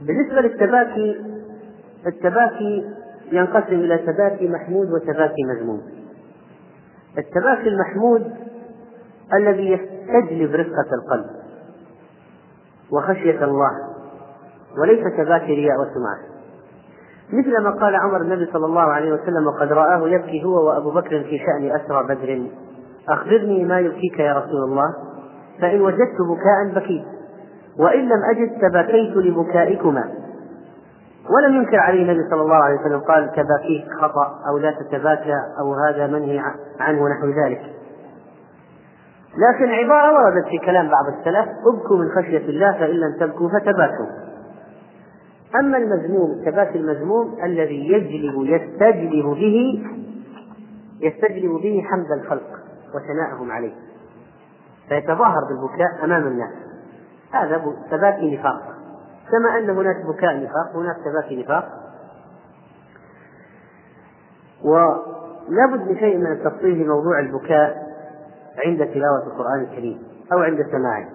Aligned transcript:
بالنسبة 0.00 0.40
للتباكي 0.40 1.20
التباكي 2.06 2.84
ينقسم 3.32 3.74
إلى 3.74 3.98
تباكي 3.98 4.48
محمود 4.48 4.92
وتباكي 4.92 5.44
مذموم 5.44 5.82
التباكي 7.18 7.68
المحمود 7.68 8.32
الذي 9.34 9.70
يستجلب 9.70 10.54
رفقة 10.54 10.94
القلب 10.94 11.26
وخشية 12.92 13.44
الله 13.44 13.70
وليس 14.80 15.16
تباكي 15.16 15.54
رياء 15.54 15.76
وسمعة. 15.80 16.18
مثل 17.32 17.62
ما 17.62 17.70
قال 17.70 17.96
عمر 17.96 18.20
النبي 18.20 18.52
صلى 18.52 18.66
الله 18.66 18.80
عليه 18.80 19.12
وسلم 19.12 19.46
وقد 19.46 19.72
رآه 19.72 20.08
يبكي 20.08 20.44
هو 20.44 20.66
وأبو 20.66 20.90
بكر 20.90 21.22
في 21.22 21.38
شأن 21.38 21.70
أسرى 21.70 22.04
بدر. 22.04 22.50
أخبرني 23.08 23.64
ما 23.64 23.80
يبكيك 23.80 24.18
يا 24.18 24.32
رسول 24.32 24.64
الله 24.64 24.94
فإن 25.60 25.80
وجدت 25.80 26.16
بكاء 26.30 26.74
بكيت. 26.74 27.17
وإن 27.78 28.08
لم 28.08 28.22
أجد 28.30 28.58
تباكيت 28.60 29.16
لبكائكما. 29.16 30.04
ولم 31.30 31.56
ينكر 31.56 31.76
عليه 31.76 32.02
النبي 32.02 32.30
صلى 32.30 32.42
الله 32.42 32.56
عليه 32.56 32.80
وسلم 32.80 33.00
قال 33.00 33.32
تباكيك 33.32 33.92
خطأ 34.00 34.40
أو 34.48 34.58
لا 34.58 34.70
تتباكى 34.70 35.34
أو 35.60 35.74
هذا 35.74 36.06
منهي 36.06 36.42
عنه 36.80 37.08
نحو 37.08 37.26
ذلك. 37.26 37.62
لكن 39.36 39.68
عبارة 39.70 40.12
وردت 40.12 40.48
في 40.48 40.58
كلام 40.58 40.88
بعض 40.88 41.06
السلف 41.18 41.48
ابكوا 41.66 41.96
من 41.96 42.08
خشية 42.10 42.48
الله 42.48 42.72
فإن 42.72 42.94
لم 42.96 43.16
تبكوا 43.20 43.48
فتباكوا. 43.48 44.06
أما 45.60 45.78
المذموم 45.78 46.30
التباكي 46.30 46.78
المذموم 46.78 47.36
الذي 47.44 47.92
يجلب 47.92 48.34
يستجلب 48.42 49.26
به 49.26 49.84
يستجلب 51.00 51.52
به 51.62 51.82
حمد 51.90 52.12
الخلق 52.12 52.50
وثناءهم 52.94 53.50
عليه. 53.50 53.74
فيتظاهر 54.88 55.40
بالبكاء 55.48 56.04
أمام 56.04 56.26
الناس. 56.26 56.67
هذا 57.32 57.62
تباكي 57.90 58.36
نفاق. 58.36 58.62
كما 59.30 59.58
أن 59.58 59.70
هناك 59.70 59.96
بكاء 60.06 60.36
نفاق 60.36 60.76
هناك 60.76 60.96
تباكي 61.04 61.42
نفاق. 61.42 61.68
ولا 64.64 65.66
بد 65.72 65.88
من 65.88 65.98
شيء 65.98 66.18
من 66.18 66.32
التفصيل 66.32 66.88
موضوع 66.88 67.18
البكاء 67.18 67.88
عند 68.66 68.78
تلاوة 68.78 69.26
القرآن 69.26 69.60
الكريم 69.60 70.02
أو 70.32 70.38
عند 70.38 70.66
سماعه. 70.72 71.08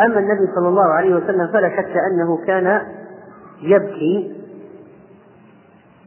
أما 0.00 0.18
النبي 0.18 0.54
صلى 0.54 0.68
الله 0.68 0.84
عليه 0.92 1.14
وسلم 1.14 1.46
فلا 1.52 1.68
شك 1.68 1.94
أنه 2.12 2.46
كان 2.46 2.82
يبكي 3.62 4.42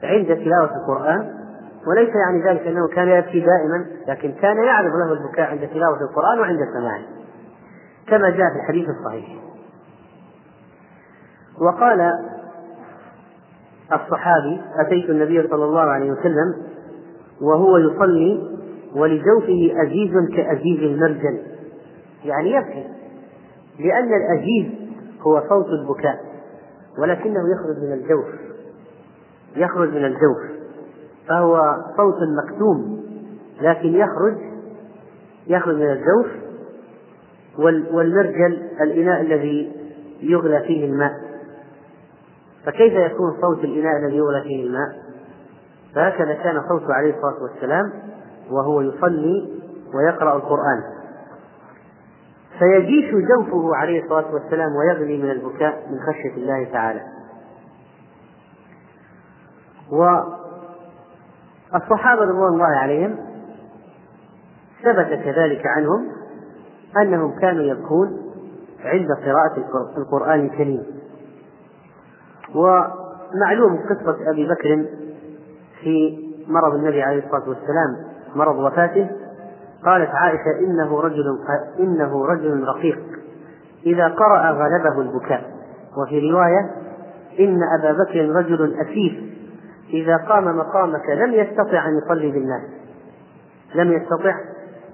عند 0.03 0.27
تلاوة 0.27 0.81
القرآن 0.81 1.39
وليس 1.87 2.09
يعني 2.15 2.43
ذلك 2.43 2.67
أنه 2.67 2.87
كان 2.87 3.07
يبكي 3.07 3.39
دائما 3.39 3.85
لكن 4.07 4.31
كان 4.31 4.63
يعرض 4.63 4.95
له 4.95 5.13
البكاء 5.13 5.49
عند 5.49 5.67
تلاوة 5.67 6.01
القرآن 6.01 6.39
وعند 6.39 6.59
سماعه. 6.73 7.18
كما 8.09 8.29
جاء 8.29 8.49
في 8.53 8.59
الحديث 8.59 8.89
الصحيح. 8.89 9.39
وقال 11.61 12.11
الصحابي 13.93 14.61
أتيت 14.75 15.09
النبي 15.09 15.47
صلى 15.47 15.65
الله 15.65 15.81
عليه 15.81 16.11
وسلم 16.11 16.53
وهو 17.41 17.77
يصلي 17.77 18.59
ولجوفه 18.95 19.71
أزيز 19.83 20.29
كأزيز 20.35 20.79
المرجل. 20.79 21.39
يعني 22.25 22.51
يبكي 22.51 22.87
لأن 23.79 24.13
الأزيز 24.13 24.89
هو 25.21 25.43
صوت 25.49 25.67
البكاء 25.67 26.19
ولكنه 26.99 27.39
يخرج 27.51 27.77
من 27.83 27.93
الجوف 27.93 28.25
يخرج 29.55 29.89
من 29.89 30.05
الجوف 30.05 30.37
فهو 31.27 31.75
صوت 31.97 32.15
مكتوم 32.43 33.03
لكن 33.61 33.89
يخرج 33.89 34.37
يخرج 35.47 35.75
من 35.75 35.91
الجوف 35.91 36.27
والمرجل 37.57 38.69
الإناء 38.81 39.21
الذي 39.21 39.71
يغلى 40.21 40.59
فيه 40.59 40.85
الماء. 40.85 41.13
فكيف 42.65 42.93
يكون 42.93 43.41
صوت 43.41 43.63
الإناء 43.63 43.97
الذي 43.97 44.17
يغلى 44.17 44.41
فيه 44.41 44.65
الماء؟ 44.65 44.89
فهكذا 45.95 46.33
كان 46.33 46.61
صوته 46.69 46.93
عليه 46.93 47.15
الصلاة 47.15 47.43
والسلام 47.43 47.93
وهو 48.51 48.81
يصلي 48.81 49.61
ويقرأ 49.95 50.35
القرآن. 50.35 50.83
فيجيش 52.59 53.11
جوفه 53.11 53.75
عليه 53.75 54.03
الصلاة 54.03 54.33
والسلام 54.33 54.75
ويغلي 54.75 55.17
من 55.17 55.31
البكاء 55.31 55.87
من 55.91 55.99
خشية 55.99 56.33
الله 56.37 56.63
تعالى. 56.71 57.01
والصحابة 61.71 62.21
رضوان 62.21 62.53
الله 62.53 62.77
عليهم 62.77 63.15
ثبت 64.83 65.07
كذلك 65.23 65.61
عنهم 65.65 66.18
أنهم 66.97 67.39
كانوا 67.39 67.63
يبكون 67.63 68.21
عند 68.83 69.07
قراءة 69.11 69.57
القرآن 69.97 70.39
الكريم. 70.39 70.83
ومعلوم 72.55 73.77
قصة 73.77 74.29
أبي 74.29 74.47
بكر 74.47 74.85
في 75.81 76.19
مرض 76.47 76.73
النبي 76.73 77.01
عليه 77.01 77.25
الصلاة 77.25 77.49
والسلام 77.49 77.95
مرض 78.35 78.59
وفاته. 78.59 79.09
قالت 79.85 80.09
عائشة 80.09 80.59
إنه 80.59 81.01
رجل 81.01 81.39
إنه 81.79 82.25
رجل 82.25 82.63
رقيق. 82.63 82.99
إذا 83.85 84.07
قرأ 84.07 84.51
غلبه 84.51 85.01
البكاء. 85.01 85.51
وفي 85.97 86.31
رواية 86.31 86.71
إن 87.39 87.59
أبا 87.79 87.91
بكر 88.03 88.29
رجل 88.29 88.75
أسيف 88.81 89.29
إذا 89.93 90.17
قام 90.17 90.57
مقامك 90.57 91.09
لم 91.09 91.33
يستطع 91.33 91.87
أن 91.87 91.97
يصلي 91.97 92.31
بالناس. 92.31 92.63
لم 93.75 93.91
يستطع 93.91 94.35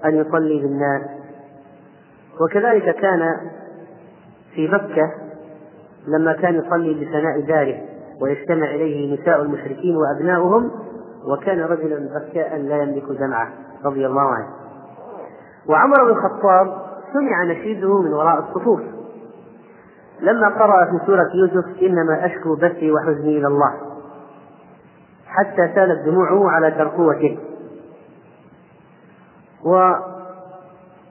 أن 0.04 0.14
يصلي 0.14 0.62
بالناس. 0.62 1.15
وكذلك 2.40 2.94
كان 2.96 3.36
في 4.54 4.68
مكة 4.68 5.12
لما 6.08 6.32
كان 6.32 6.54
يصلي 6.54 6.94
بثناء 6.94 7.40
داره 7.40 7.80
ويجتمع 8.22 8.66
إليه 8.66 9.22
نساء 9.22 9.42
المشركين 9.42 9.96
وأبناؤهم 9.96 10.70
وكان 11.32 11.60
رجلا 11.60 12.08
بكاء 12.18 12.56
لا 12.56 12.82
يملك 12.82 13.04
دمعه 13.18 13.48
رضي 13.84 14.06
الله 14.06 14.22
عنه. 14.22 14.48
وعمر 15.68 16.04
بن 16.04 16.10
الخطاب 16.10 16.82
سمع 17.12 17.44
نشيده 17.44 18.02
من 18.02 18.12
وراء 18.12 18.38
الصفوف. 18.38 18.80
لما 20.20 20.48
قرأ 20.48 20.84
في 20.84 21.06
سورة 21.06 21.30
يوسف 21.34 21.82
إنما 21.82 22.26
أشكو 22.26 22.56
بثي 22.56 22.92
وحزني 22.92 23.38
إلى 23.38 23.46
الله. 23.46 23.72
حتى 25.26 25.70
سالت 25.74 26.04
دموعه 26.06 26.50
على 26.50 26.70
ترقوته. 26.70 27.38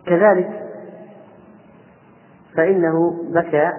وكذلك 0.06 0.65
فإنه 2.58 3.24
بكى 3.30 3.72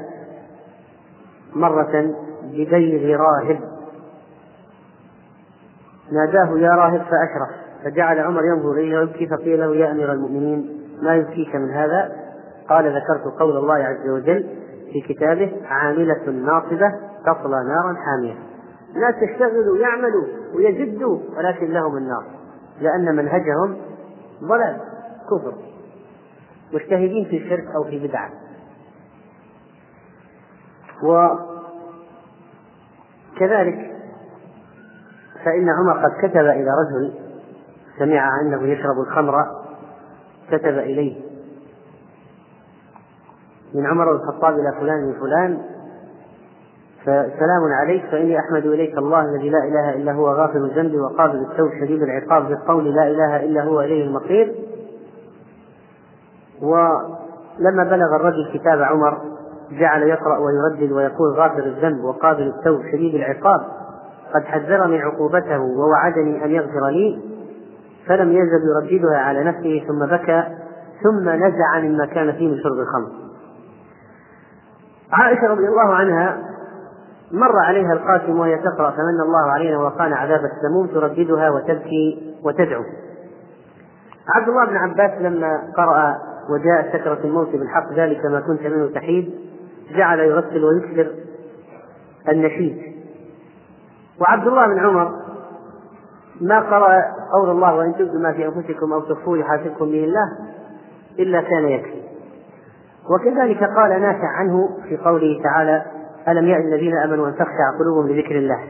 مرة 1.54 2.14
ببيض 2.42 3.20
راهب. 3.20 3.60
ناداه 6.12 6.58
يا 6.58 6.70
راهب 6.70 7.00
فأشرف 7.00 7.66
فجعل 7.84 8.18
عمر 8.18 8.44
ينظر 8.44 8.72
إليه 8.72 8.98
ويبكي 8.98 9.26
فقيل 9.26 9.60
له 9.60 9.76
يا 9.76 9.90
أمير 9.90 10.12
المؤمنين 10.12 10.80
ما 11.02 11.14
يبكيك 11.14 11.54
من 11.54 11.70
هذا؟ 11.70 12.12
قال 12.68 12.96
ذكرت 12.96 13.40
قول 13.40 13.56
الله 13.56 13.74
عز 13.74 14.08
وجل 14.08 14.46
في 14.92 15.00
كتابه 15.00 15.52
عاملة 15.66 16.30
ناصبة 16.30 16.92
تصلى 17.26 17.64
نارا 17.64 17.96
حامية. 17.96 18.34
لا 18.94 19.10
تشتغلوا 19.10 19.78
يعملوا 19.78 20.24
ويجدوا 20.54 21.18
ولكن 21.36 21.66
لهم 21.66 21.96
النار 21.96 22.24
لأن 22.80 23.16
منهجهم 23.16 23.76
ضلال 24.42 24.76
كفر. 25.30 25.54
مجتهدين 26.74 27.24
في 27.24 27.48
شرك 27.48 27.66
أو 27.76 27.84
في 27.84 28.08
بدعة. 28.08 28.30
وكذلك 31.02 31.46
فإن 35.44 35.68
عمر 35.68 36.04
قد 36.04 36.12
كتب 36.18 36.36
إلى 36.36 36.70
رجل 36.70 37.14
سمع 37.98 38.40
أنه 38.40 38.62
يشرب 38.62 39.00
الخمر 39.00 39.44
كتب 40.48 40.78
إليه. 40.78 41.26
من 43.74 43.86
عمر 43.86 44.12
بن 44.12 44.20
الخطاب 44.20 44.54
إلى 44.54 44.72
فلان 44.80 45.04
من 45.06 45.12
فلان 45.20 45.62
فسلام 47.02 47.72
عليك 47.80 48.06
فإني 48.10 48.38
أحمد 48.38 48.66
إليك 48.66 48.98
الله 48.98 49.20
الذي 49.20 49.50
لا 49.50 49.58
إله 49.58 49.94
إلا 49.94 50.12
هو 50.12 50.28
غافر 50.28 50.58
الذنب 50.58 50.94
وقابل 50.94 51.46
التوب 51.50 51.70
شديد 51.80 52.02
العقاب 52.02 52.48
بالقول 52.48 52.94
لا 52.94 53.08
إله 53.08 53.36
إلا 53.36 53.64
هو 53.64 53.80
إليه 53.80 54.04
المصير. 54.04 54.54
ولما 56.62 57.84
بلغ 57.84 58.16
الرجل 58.16 58.50
كتاب 58.54 58.82
عمر 58.82 59.35
جعل 59.70 60.02
يقرأ 60.02 60.38
ويردد 60.38 60.92
ويقول 60.92 61.34
غافر 61.34 61.64
الذنب 61.64 62.04
وقابل 62.04 62.42
التوب 62.42 62.82
شديد 62.92 63.14
العقاب. 63.14 63.60
قد 64.34 64.44
حذرني 64.44 65.02
عقوبته 65.02 65.60
ووعدني 65.60 66.44
أن 66.44 66.50
يغفر 66.50 66.88
لي 66.88 67.22
فلم 68.06 68.32
يزل 68.32 68.60
يرددها 68.76 69.18
على 69.18 69.44
نفسه 69.44 69.84
ثم 69.88 70.06
بكى 70.06 70.44
ثم 71.02 71.28
نزع 71.28 71.80
مما 71.80 72.06
كان 72.06 72.32
فيه 72.32 72.48
من 72.48 72.62
شرب 72.62 72.78
الخمر. 72.78 73.08
عائشة 75.12 75.46
رضي 75.46 75.68
الله 75.68 75.94
عنها 75.94 76.38
مر 77.32 77.58
عليها 77.58 77.92
القاسم 77.92 78.38
وهي 78.38 78.58
تقرأ 78.58 78.90
فمن 78.90 79.20
الله 79.20 79.50
علينا 79.50 79.78
وقانا 79.78 80.16
عذاب 80.16 80.40
السموم 80.44 80.86
ترددها 80.86 81.50
وتبكي 81.50 82.34
وتدعو. 82.44 82.82
عبد 84.34 84.48
الله 84.48 84.66
بن 84.66 84.76
عباس 84.76 85.20
لما 85.20 85.72
قرأ 85.76 86.16
وجاء 86.50 86.92
سكرة 86.92 87.18
الموت 87.24 87.48
بالحق 87.48 87.92
ذلك 87.92 88.26
ما 88.26 88.40
كنت 88.40 88.62
منه 88.62 88.90
تحيد. 88.94 89.45
جعل 89.90 90.18
يرتل 90.18 90.64
ويكثر 90.64 91.14
النشيد. 92.28 92.82
وعبد 94.20 94.46
الله 94.46 94.66
بن 94.66 94.78
عمر 94.78 95.12
ما 96.40 96.60
قرأ 96.60 97.02
قول 97.32 97.50
الله 97.50 97.74
وإن 97.74 97.94
تبدوا 97.94 98.20
ما 98.20 98.32
في 98.32 98.46
أنفسكم 98.46 98.92
أو 98.92 99.00
تخفوه 99.00 99.38
يحاسبكم 99.38 99.84
به 99.84 100.04
الله 100.04 100.38
إلا 101.18 101.40
كان 101.40 101.68
يكفي. 101.68 102.02
وكذلك 103.10 103.64
قال 103.64 104.00
نافع 104.00 104.28
عنه 104.28 104.68
في 104.88 104.96
قوله 104.96 105.42
تعالى 105.42 105.82
ألم 106.28 106.48
يأن 106.48 106.60
الذين 106.60 106.96
آمنوا 106.96 107.28
أن 107.28 107.34
تخشع 107.34 107.78
قلوبهم 107.78 108.08
لذكر 108.08 108.38
الله؟ 108.38 108.60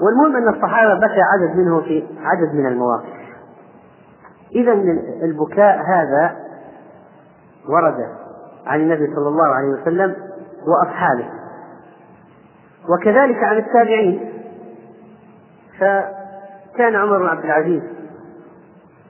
والمهم 0.00 0.36
أن 0.36 0.54
الصحابة 0.54 0.94
بكى 0.94 1.20
عدد 1.20 1.56
منه 1.56 1.80
في 1.80 2.06
عدد 2.22 2.54
من 2.54 2.66
المواقف. 2.66 3.18
إذا 4.54 4.72
البكاء 5.22 5.78
هذا 5.78 6.36
ورد 7.68 8.17
عن 8.68 8.80
النبي 8.80 9.14
صلى 9.14 9.28
الله 9.28 9.46
عليه 9.46 9.68
وسلم 9.68 10.16
وأصحابه. 10.66 11.28
وكذلك 12.88 13.36
عن 13.36 13.56
التابعين. 13.56 14.32
فكان 15.78 16.94
عمر 16.94 17.18
بن 17.18 17.26
عبد 17.26 17.44
العزيز 17.44 17.82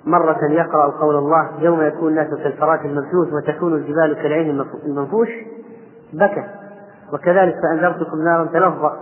مرة 0.07 0.39
يقرأ 0.51 0.91
قول 0.91 1.17
الله 1.17 1.51
يوم 1.61 1.83
يكون 1.83 2.09
الناس 2.09 2.29
كالفراش 2.29 2.81
المبثوث 2.81 3.33
وتكون 3.33 3.75
الجبال 3.75 4.15
كالعين 4.23 4.65
المنفوش 4.85 5.29
بكى. 6.13 6.45
وكذلك 7.13 7.55
فأنذرتكم 7.63 8.19
نارا 8.25 8.45
تلظى. 8.45 8.93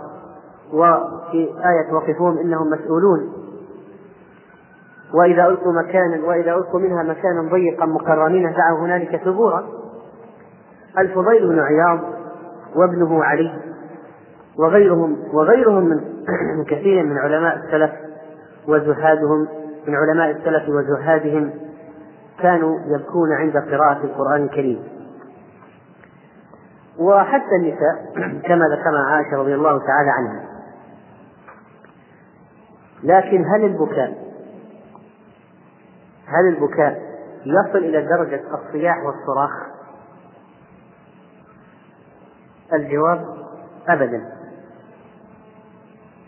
وفي 0.73 1.49
آية 1.65 1.93
وقفوهم 1.93 2.37
إنهم 2.37 2.69
مسؤولون. 2.69 3.33
وإذا 5.13 5.47
ألقوا 5.47 5.73
مكانا 5.73 6.27
وإذا 6.27 6.55
ألقوا 6.55 6.79
منها 6.79 7.03
مكانا 7.03 7.51
ضيقا 7.51 7.85
مقرنين 7.85 8.53
دعوا 8.53 8.79
هنالك 8.79 9.15
ثبورا. 9.15 9.63
الفضيل 10.97 11.47
بن 11.47 11.59
عياض 11.59 11.99
وابنه 12.75 13.23
علي 13.23 13.51
وغيرهم 14.59 15.17
وغيرهم 15.33 15.83
من 16.57 16.63
كثير 16.67 17.03
من 17.03 17.17
علماء 17.17 17.57
السلف 17.57 17.91
وزهادهم 18.67 19.47
من 19.87 19.95
علماء 19.95 20.31
السلف 20.31 20.69
وزهادهم 20.69 21.51
كانوا 22.39 22.79
يبكون 22.85 23.33
عند 23.33 23.57
قراءة 23.57 24.03
القرآن 24.03 24.43
الكريم 24.43 24.83
وحتى 26.99 27.55
النساء 27.55 28.13
كما 28.47 28.65
ذكرنا 28.67 29.07
عائشة 29.07 29.37
رضي 29.37 29.55
الله 29.55 29.79
تعالى 29.79 30.09
عنها 30.09 30.43
لكن 33.03 33.45
هل 33.45 33.65
البكاء 33.65 34.27
هل 36.27 36.47
البكاء 36.47 37.01
يصل 37.45 37.77
إلى 37.77 38.01
درجة 38.05 38.41
الصياح 38.53 38.97
والصراخ؟ 38.97 39.76
الجواب 42.73 43.25
أبدا. 43.89 44.21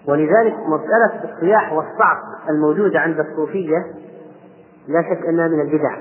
ولذلك 0.08 0.56
مسألة 0.68 1.34
الصياح 1.34 1.74
والصعق 1.74 2.50
الموجودة 2.50 3.00
عند 3.00 3.20
الصوفية 3.20 3.86
لا 4.88 5.02
شك 5.02 5.26
أنها 5.26 5.48
من 5.48 5.62
البدع. 5.62 5.98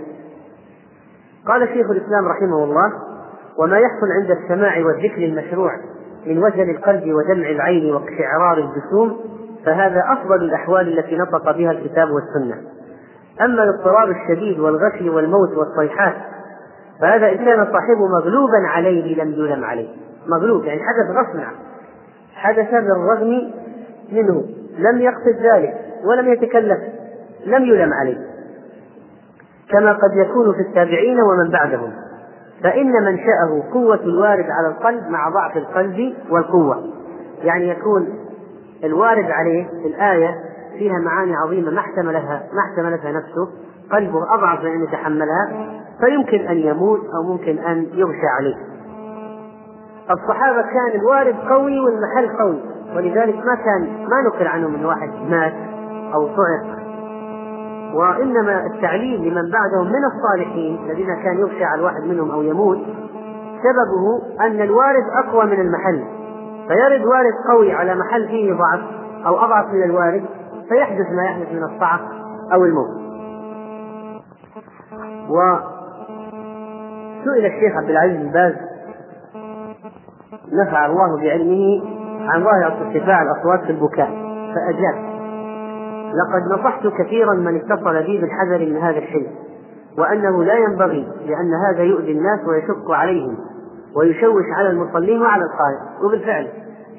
قال 1.47 1.69
شيخ 1.69 1.91
الإسلام 1.91 2.29
رحمه 2.29 2.65
الله 2.65 2.93
وما 3.59 3.79
يحصل 3.79 4.07
عند 4.21 4.31
السماع 4.31 4.87
والذكر 4.87 5.25
المشروع 5.25 5.71
من 6.27 6.45
وجل 6.45 6.71
القلب 6.71 7.03
ودمع 7.13 7.51
العين 7.51 7.95
واقشعرار 7.95 8.59
الجسوم 8.59 9.21
فهذا 9.65 10.05
أفضل 10.13 10.45
الأحوال 10.45 10.99
التي 10.99 11.17
نطق 11.17 11.57
بها 11.57 11.71
الكتاب 11.71 12.09
والسنة. 12.11 12.63
أما 13.41 13.63
الاضطراب 13.63 14.11
الشديد 14.11 14.59
والغشي 14.59 15.11
والموت 15.11 15.51
والصيحات 15.51 16.15
فهذا 17.01 17.33
إن 17.33 17.37
كان 17.37 17.65
صاحبه 17.73 18.09
مغلوبا 18.21 18.59
عليه 18.67 19.23
لم 19.23 19.31
يلم 19.31 19.65
عليه. 19.65 19.89
مغلوب 20.29 20.65
يعني 20.65 20.81
حدث 20.81 21.17
غصب 21.17 21.41
عنه 21.41 21.59
حدث 22.35 22.71
بالرغم 22.71 23.53
منه. 24.13 24.45
لم 24.79 25.01
يقصد 25.01 25.37
ذلك 25.43 25.75
ولم 26.05 26.33
يتكلف 26.33 26.79
لم 27.47 27.65
يلم 27.65 27.93
عليه. 27.93 28.19
كما 29.71 29.93
قد 29.93 30.17
يكون 30.17 30.55
في 30.55 30.61
التابعين 30.61 31.21
ومن 31.21 31.51
بعدهم. 31.51 31.93
فإن 32.63 32.93
منشأه 32.93 33.63
قوة 33.73 34.01
الوارد 34.01 34.47
على 34.51 34.69
القلب 34.69 35.09
مع 35.09 35.29
ضعف 35.29 35.57
القلب 35.57 36.15
والقوة. 36.31 36.85
يعني 37.43 37.69
يكون 37.69 38.09
الوارد 38.85 39.31
عليه 39.31 39.69
في 39.83 39.89
الآية 39.89 40.35
فيها 40.79 40.99
معاني 40.99 41.37
عظيمة 41.37 41.71
ما 41.71 41.81
احتملها 41.81 42.43
ما 42.53 42.61
احتملتها 42.71 43.13
نفسه. 43.13 43.49
قلبه 43.93 44.35
أضعف 44.35 44.65
من 44.65 44.71
أن 44.71 44.83
يتحملها 44.83 45.73
فيمكن 46.01 46.47
أن 46.47 46.59
يموت 46.59 47.01
أو 47.01 47.33
ممكن 47.33 47.59
أن 47.59 47.87
يغشى 47.93 48.27
عليه. 48.39 48.57
الصحابة 50.11 50.63
كان 50.63 51.01
الوارد 51.01 51.35
قوي 51.49 51.81
والمحل 51.81 52.39
قوي 52.39 52.61
ولذلك 52.97 53.37
ما 53.37 53.55
كان 53.55 54.07
ما 54.09 54.23
نقل 54.23 54.47
عنهم 54.47 54.73
من 54.73 54.85
واحد 54.85 55.11
مات 55.29 55.53
أو 56.15 56.29
صعق. 56.29 56.79
وإنما 57.95 58.67
التعليم 58.67 59.25
لمن 59.25 59.51
بعدهم 59.51 59.87
من 59.87 60.05
الصالحين 60.05 60.79
الذين 60.87 61.15
كان 61.23 61.39
يغشى 61.39 61.65
على 61.65 61.81
الواحد 61.81 62.03
منهم 62.03 62.31
أو 62.31 62.43
يموت 62.43 62.79
سببه 63.63 64.23
أن 64.47 64.61
الوارد 64.61 65.05
أقوى 65.25 65.45
من 65.45 65.61
المحل. 65.61 66.05
فيرد 66.69 67.07
وارد 67.07 67.35
قوي 67.51 67.73
على 67.73 67.95
محل 67.95 68.29
فيه 68.29 68.53
ضعف 68.53 68.81
أو 69.27 69.37
أضعف 69.37 69.73
من 69.73 69.83
الوارد 69.83 70.25
فيحدث 70.69 71.07
ما 71.11 71.25
يحدث 71.25 71.53
من 71.53 71.65
الصعق 71.65 72.01
أو 72.53 72.65
الموت. 72.65 73.09
وسئل 77.29 77.47
الشيخ 77.47 77.77
عبد 77.77 77.91
العزيز 77.91 78.17
بن 78.17 78.33
باز 78.33 78.55
نفع 80.53 80.87
الله 80.87 81.17
بعلمه 81.17 81.83
عن 82.31 82.45
ظاهرة 82.45 82.87
ارتفاع 82.87 83.23
الأصوات 83.23 83.61
في 83.61 83.71
البكاء. 83.71 84.29
فأجاب 84.55 85.09
لقد 86.15 86.59
نصحت 86.59 86.87
كثيرا 86.87 87.35
من 87.35 87.57
اتصل 87.57 88.03
بي 88.03 88.19
بالحذر 88.19 88.59
من 88.59 88.77
هذا 88.77 88.99
الشيء 88.99 89.29
وأنه 89.99 90.45
لا 90.45 90.55
ينبغي 90.55 91.09
لأن 91.27 91.55
هذا 91.55 91.83
يؤذي 91.83 92.13
الناس 92.13 92.41
ويشق 92.49 92.91
عليهم 92.91 93.37
ويشوش 93.97 94.45
على 94.57 94.71
المصلين 94.71 95.23
وعلى 95.23 95.43
القارئ 95.43 96.05
وبالفعل 96.05 96.49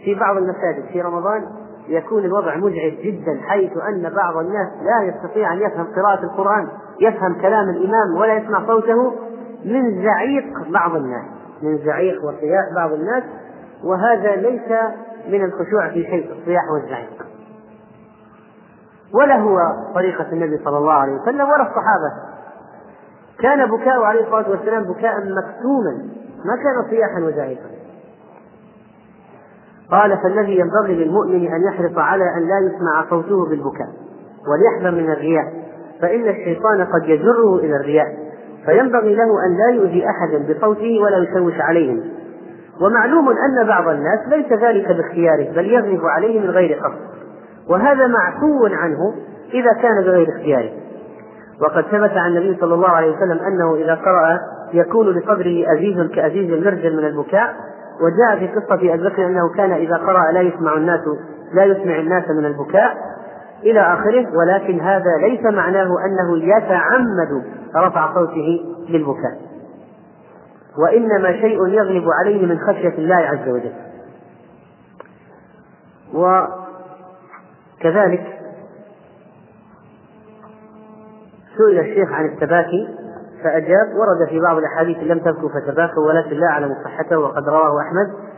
في 0.05 0.15
بعض 0.15 0.37
المساجد 0.37 0.85
في 0.93 1.01
رمضان 1.01 1.45
يكون 1.87 2.25
الوضع 2.25 2.55
مزعج 2.55 2.93
جدا 3.03 3.39
حيث 3.47 3.71
أن 3.77 4.13
بعض 4.15 4.37
الناس 4.37 4.67
لا 4.81 5.07
يستطيع 5.07 5.53
أن 5.53 5.57
يفهم 5.57 5.87
قراءة 5.95 6.23
القرآن 6.23 6.67
يفهم 7.01 7.33
كلام 7.41 7.69
الإمام 7.69 8.21
ولا 8.21 8.33
يسمع 8.33 8.67
صوته 8.67 9.13
من 9.65 10.03
زعيق 10.03 10.45
بعض 10.73 10.95
الناس. 10.95 11.25
من 11.63 11.77
زعيق 11.77 12.23
وصياح 12.25 12.63
بعض 12.75 12.91
الناس 12.91 13.23
وهذا 13.83 14.35
ليس 14.35 14.71
من 15.27 15.45
الخشوع 15.45 15.89
في 15.89 16.03
شيء 16.03 16.31
الصياح 16.31 16.63
والزعيق. 16.73 17.25
ولا 19.13 19.37
هو 19.39 19.59
طريقة 19.95 20.31
النبي 20.31 20.57
صلى 20.65 20.77
الله 20.77 20.93
عليه 20.93 21.13
وسلم 21.13 21.41
ولا 21.41 21.61
الصحابة. 21.61 22.11
كان 23.39 23.71
بكاء 23.71 24.01
عليه 24.01 24.23
الصلاة 24.23 24.49
والسلام 24.49 24.83
بكاء 24.83 25.15
مكتوما 25.15 26.09
ما 26.45 26.55
كان 26.55 26.89
صياحا 26.89 27.19
وزعيقا. 27.19 27.69
قال 29.91 30.17
فالذي 30.17 30.59
ينبغي 30.59 30.95
للمؤمن 30.95 31.53
أن 31.53 31.63
يحرص 31.63 31.97
على 31.97 32.23
أن 32.23 32.47
لا 32.47 32.59
يسمع 32.59 33.09
صوته 33.09 33.45
بالبكاء 33.49 33.87
وليحذر 34.47 34.91
من 34.91 35.11
الرياء 35.11 35.53
فإن 36.01 36.29
الشيطان 36.29 36.85
قد 36.85 37.03
يجره 37.03 37.55
إلى 37.55 37.75
الرياء. 37.75 38.28
فينبغي 38.69 39.15
له 39.15 39.45
أن 39.45 39.57
لا 39.57 39.75
يؤذي 39.75 40.05
أحدا 40.09 40.53
بصوته 40.53 40.99
ولا 41.03 41.17
يشوش 41.17 41.61
عليهم. 41.61 42.03
ومعلوم 42.81 43.29
أن 43.29 43.67
بعض 43.67 43.87
الناس 43.87 44.19
ليس 44.27 44.53
ذلك 44.53 44.87
باختياره 44.87 45.51
بل 45.55 45.65
يغلب 45.65 46.05
عليه 46.05 46.39
من 46.39 46.49
غير 46.49 46.79
قصد. 46.79 47.19
وهذا 47.69 48.07
معفو 48.07 48.65
عنه 48.65 49.13
إذا 49.53 49.73
كان 49.81 50.03
بغير 50.03 50.29
اختياره. 50.29 50.69
وقد 51.61 51.83
ثبت 51.83 52.11
عن 52.17 52.37
النبي 52.37 52.57
صلى 52.61 52.73
الله 52.73 52.89
عليه 52.89 53.11
وسلم 53.11 53.39
أنه 53.39 53.75
إذا 53.75 53.95
قرأ 53.95 54.39
يكون 54.73 55.09
لصدره 55.09 55.73
أزيز 55.73 56.11
كأزيز 56.11 56.51
المرجل 56.51 56.97
من 56.97 57.05
البكاء. 57.05 57.55
وجاء 58.01 58.39
في 58.39 58.47
قصة 58.47 58.73
أبي 58.73 59.09
بكر 59.09 59.25
أنه 59.25 59.49
كان 59.49 59.71
إذا 59.71 59.95
قرأ 59.95 60.31
لا 60.31 60.41
يسمع 60.41 60.73
الناس 60.73 61.01
لا 61.53 61.63
يسمع 61.63 61.99
الناس 61.99 62.29
من 62.29 62.45
البكاء. 62.45 62.97
إلى 63.63 63.93
آخره 63.93 64.25
ولكن 64.37 64.79
هذا 64.79 65.17
ليس 65.21 65.45
معناه 65.53 65.87
أنه 66.05 66.37
يتعمد 66.57 67.43
رفع 67.75 68.13
صوته 68.13 68.65
بالبكاء 68.91 69.39
وإنما 70.77 71.31
شيء 71.31 71.67
يغلب 71.67 72.09
عليه 72.09 72.45
من 72.45 72.59
خشية 72.59 72.97
الله 72.97 73.15
عز 73.15 73.49
وجل. 73.49 73.73
وكذلك 77.83 78.39
سئل 81.57 81.79
الشيخ 81.79 82.11
عن 82.11 82.25
التباكي 82.25 82.87
فأجاب 83.43 83.87
ورد 83.95 84.29
في 84.29 84.39
بعض 84.39 84.57
الأحاديث 84.57 84.97
لم 84.97 85.19
تبكوا 85.19 85.49
فتباكوا 85.49 86.07
ولكن 86.07 86.35
لا 86.35 86.47
أعلم 86.47 86.75
صحته 86.83 87.19
وقد 87.19 87.49
رواه 87.49 87.81
أحمد. 87.81 88.28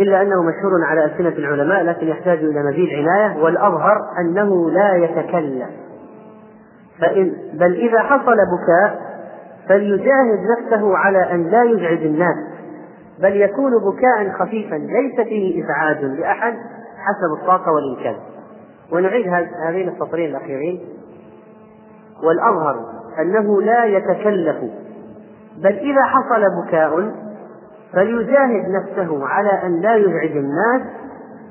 إلا 0.00 0.22
أنه 0.22 0.42
مشهور 0.42 0.84
على 0.84 1.04
ألسنة 1.04 1.28
العلماء 1.28 1.82
لكن 1.82 2.08
يحتاج 2.08 2.38
إلى 2.38 2.62
مزيد 2.62 2.88
عناية. 2.88 3.42
والأظهر 3.42 3.96
أنه 4.20 4.70
لا 4.70 4.94
يتكلم. 4.94 5.70
فإن 7.00 7.32
بل 7.54 7.74
إذا 7.74 7.98
حصل 7.98 8.36
بكاء 8.36 9.00
فليجاهد 9.68 10.38
نفسه 10.58 10.96
على 10.96 11.32
أن 11.32 11.50
لا 11.50 11.62
يزعج 11.62 12.02
الناس 12.02 12.36
بل 13.22 13.36
يكون 13.36 13.72
بكاء 13.78 14.32
خفيفا. 14.38 14.74
ليس 14.74 15.28
فيه 15.28 15.64
إزعاج 15.64 16.04
لأحد 16.04 16.54
حسب 16.98 17.40
الطاقة 17.40 17.72
والإمكان. 17.72 18.16
ونعيد 18.92 19.26
هذين 19.66 19.88
السطرين 19.88 20.30
الأخيرين. 20.30 20.80
والأظهر 22.24 22.76
أنه 23.18 23.62
لا 23.62 23.84
يتكلف. 23.84 24.56
بل 25.56 25.78
إذا 25.78 26.02
حصل 26.02 26.42
بكاء 26.64 27.12
فليجاهد 27.92 28.68
نفسه 28.68 29.26
على 29.26 29.50
أن 29.62 29.80
لا 29.80 29.96
يزعج 29.96 30.36
الناس 30.36 30.82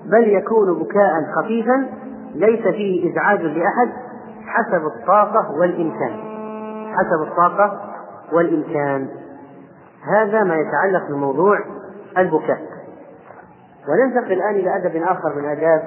بل 0.05 0.27
يكون 0.27 0.79
بكاء 0.79 1.12
خفيفا 1.36 1.88
ليس 2.36 2.67
فيه 2.67 3.12
إزعاج 3.12 3.41
لأحد 3.41 3.89
حسب 4.46 4.86
الطاقة 4.86 5.51
والإمكان. 5.60 6.13
حسب 6.93 7.22
الطاقة 7.27 7.81
والإمكان. 8.34 9.10
هذا 10.15 10.43
ما 10.43 10.55
يتعلق 10.55 11.08
بموضوع 11.10 11.60
البكاء. 12.17 12.62
وننتقل 13.89 14.31
الآن 14.31 14.55
إلى 14.55 14.75
أدب 14.75 14.96
آخر 14.96 15.36
من 15.36 15.46
آداب 15.46 15.81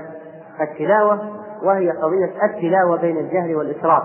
التلاوة 0.61 1.21
وهي 1.63 1.91
قضية 1.91 2.33
التلاوة 2.45 3.01
بين 3.01 3.17
الجهل 3.17 3.57
والإسراف. 3.57 4.03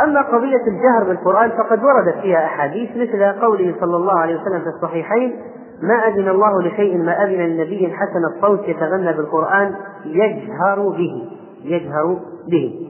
أما 0.00 0.22
قضية 0.22 0.66
الجهر 0.66 1.04
بالقرآن 1.04 1.50
فقد 1.50 1.84
وردت 1.84 2.18
فيها 2.22 2.44
أحاديث 2.44 2.90
مثل 2.96 3.40
قوله 3.40 3.74
صلى 3.80 3.96
الله 3.96 4.18
عليه 4.18 4.40
وسلم 4.40 4.60
في 4.60 4.68
الصحيحين 4.76 5.36
ما 5.82 5.94
أذن 5.94 6.28
الله 6.28 6.62
لشيء 6.62 6.98
ما 6.98 7.24
أذن 7.24 7.40
لنبي 7.40 7.92
حسن 7.92 8.24
الصوت 8.36 8.68
يتغنى 8.68 9.12
بالقرآن 9.12 9.74
يجهر 10.04 10.88
به 10.88 11.30
يجهر 11.64 12.20
به. 12.50 12.88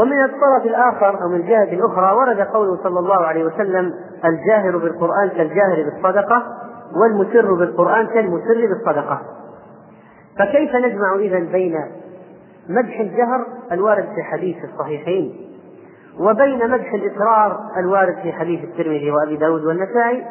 ومن 0.00 0.24
الطرف 0.24 0.64
الآخر 0.64 1.22
أو 1.22 1.28
من 1.28 1.36
الجهة 1.36 1.72
الأخرى 1.72 2.16
ورد 2.16 2.40
قوله 2.40 2.78
صلى 2.82 2.98
الله 2.98 3.26
عليه 3.26 3.44
وسلم 3.44 3.92
الجاهر 4.24 4.78
بالقرآن 4.78 5.28
كالجاهر 5.28 5.84
بالصدقة 5.84 6.42
والمسر 7.00 7.54
بالقرآن 7.54 8.06
كالمسر 8.06 8.66
بالصدقة. 8.66 9.20
فكيف 10.38 10.74
نجمع 10.74 11.14
إذا 11.14 11.38
بين 11.38 11.76
مدح 12.68 13.00
الجهر 13.00 13.46
الوارد 13.72 14.04
في 14.14 14.22
حديث 14.22 14.56
الصحيحين 14.64 15.50
وبين 16.20 16.70
مدح 16.70 16.94
الإسرار 16.94 17.60
الوارد 17.76 18.14
في 18.22 18.32
حديث 18.32 18.64
الترمذي 18.64 19.10
وأبي 19.10 19.36
داود 19.36 19.64
والنسائي. 19.64 20.24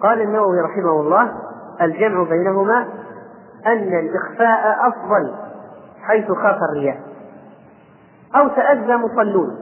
قال 0.00 0.20
النووي 0.20 0.60
رحمه 0.60 1.00
الله 1.00 1.32
الجمع 1.80 2.22
بينهما 2.22 2.86
أن 3.66 3.98
الإخفاء 3.98 4.88
أفضل 4.88 5.34
حيث 6.02 6.26
خاف 6.26 6.58
الرياء 6.70 7.00
أو 8.36 8.48
تأذى 8.48 8.96
مصلون. 8.96 9.56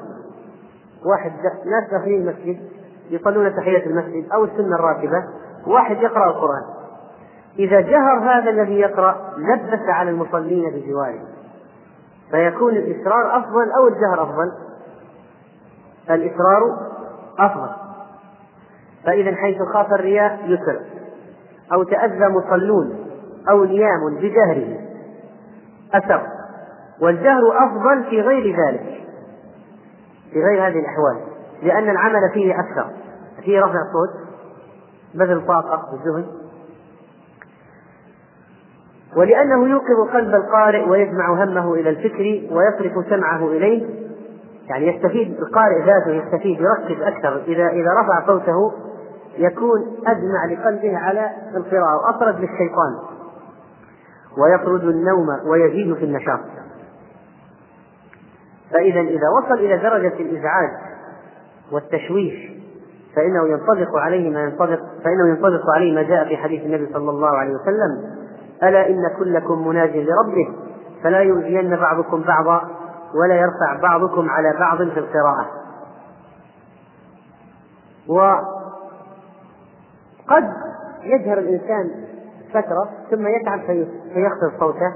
واحد 1.06 1.32
ناس 1.66 1.90
داخلين 1.90 2.28
المسجد 2.28 2.58
يصلون 3.10 3.56
تحية 3.56 3.86
المسجد 3.86 4.32
أو 4.32 4.44
السنة 4.44 4.74
الراتبة 4.76 5.24
واحد 5.66 5.96
يقرأ 5.96 6.30
القرآن. 6.30 6.62
إذا 7.58 7.80
جهر 7.80 8.18
هذا 8.18 8.50
الذي 8.50 8.78
يقرأ 8.78 9.34
لبس 9.36 9.88
على 9.88 10.10
المصلين 10.10 10.70
بجواره. 10.70 11.39
فيكون 12.30 12.76
الإسرار 12.76 13.38
أفضل 13.38 13.72
أو 13.78 13.88
الجهر 13.88 14.22
أفضل؟ 14.22 14.52
الإسرار 16.10 16.90
أفضل. 17.38 17.70
فإذا 19.04 19.34
حيث 19.36 19.62
خاف 19.62 19.92
الرياء 19.92 20.40
يسر 20.46 20.80
أو 21.72 21.82
تأذى 21.82 22.28
مصلون 22.28 23.06
أو 23.50 23.64
نيام 23.64 24.14
بجهره 24.16 24.78
أسر. 25.94 26.26
والجهر 27.00 27.66
أفضل 27.66 28.04
في 28.10 28.20
غير 28.20 28.56
ذلك 28.66 29.00
في 30.32 30.42
غير 30.42 30.66
هذه 30.66 30.78
الأحوال 30.78 31.20
لأن 31.62 31.90
العمل 31.90 32.30
فيه 32.34 32.60
أكثر. 32.60 32.90
فيه 33.44 33.60
رفع 33.60 33.82
صوت 33.92 34.30
بذل 35.14 35.46
طاقة 35.46 35.94
وجهد 35.94 36.26
ولأنه 39.16 39.68
يوقظ 39.68 40.10
قلب 40.12 40.34
القارئ 40.34 40.88
ويجمع 40.88 41.44
همه 41.44 41.74
إلى 41.74 41.90
الفكر 41.90 42.54
ويصرف 42.54 43.06
سمعه 43.10 43.48
إليه. 43.48 43.86
يعني 44.68 44.86
يستفيد 44.86 45.38
القارئ 45.38 45.84
ذاته 45.86 46.10
يستفيد 46.10 46.60
يركز 46.60 47.02
أكثر. 47.02 47.42
إذا 47.46 47.68
إذا 47.68 47.90
رفع 48.00 48.26
صوته 48.26 48.72
يكون 49.38 49.80
أجمع 50.06 50.44
لقلبه 50.50 50.98
على 50.98 51.30
القراءة 51.56 51.96
وأطرد 51.96 52.34
للشيطان. 52.34 52.92
ويطرد 54.38 54.84
النوم 54.84 55.26
ويزيد 55.46 55.94
في 55.94 56.04
النشاط. 56.04 56.40
فإذا 58.72 59.00
إذا 59.00 59.28
وصل 59.38 59.54
إلى 59.54 59.76
درجة 59.76 60.14
الإزعاج 60.20 60.70
والتشويش 61.72 62.50
فإنه 63.16 63.48
ينطبق 63.48 63.96
عليه 63.96 64.30
ما 64.30 64.42
ينطبق 64.42 64.80
فإنه 65.04 65.28
ينطبق 65.28 65.70
عليه 65.74 65.94
ما 65.94 66.02
جاء 66.02 66.28
في 66.28 66.36
حديث 66.36 66.62
النبي 66.62 66.92
صلى 66.92 67.10
الله 67.10 67.28
عليه 67.28 67.54
وسلم. 67.54 68.19
ألا 68.62 68.88
إن 68.88 69.10
كلكم 69.18 69.68
مناج 69.68 69.96
لربه 69.96 70.54
فلا 71.02 71.18
يؤذين 71.18 71.76
بعضكم 71.76 72.22
بعضا 72.22 72.62
ولا 73.14 73.34
يرفع 73.34 73.80
بعضكم 73.82 74.30
على 74.30 74.54
بعض 74.58 74.76
في 74.76 74.98
القراءة. 74.98 75.46
وقد 78.08 78.44
يجهر 81.02 81.38
الإنسان 81.38 81.90
فترة 82.50 82.90
ثم 83.10 83.26
يتعب 83.26 83.60
فيخفض 84.14 84.60
صوته 84.60 84.94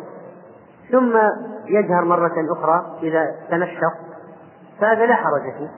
ثم 0.92 1.18
يجهر 1.66 2.04
مرة 2.04 2.34
أخرى 2.52 2.98
إذا 3.02 3.34
تنشط 3.50 3.92
فهذا 4.80 5.06
لا 5.06 5.14
حرج 5.14 5.42
فيه. 5.42 5.68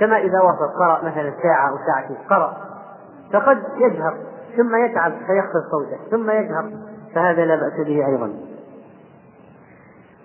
كما 0.00 0.18
إذا 0.18 0.40
وصل 0.40 0.68
قرأ 0.78 0.98
مثلا 1.04 1.32
ساعة 1.42 1.70
أو 1.70 1.76
ساعتين 1.86 2.16
قرأ 2.30 2.56
فقد 3.32 3.62
يجهر 3.76 4.16
ثم 4.56 4.76
يتعب 4.76 5.12
فيخفض 5.12 5.62
صوته 5.70 6.10
ثم 6.10 6.30
يجهر. 6.30 6.70
فهذا 7.14 7.44
لا 7.44 7.56
بأس 7.56 7.86
به 7.86 8.06
أيضا. 8.06 8.32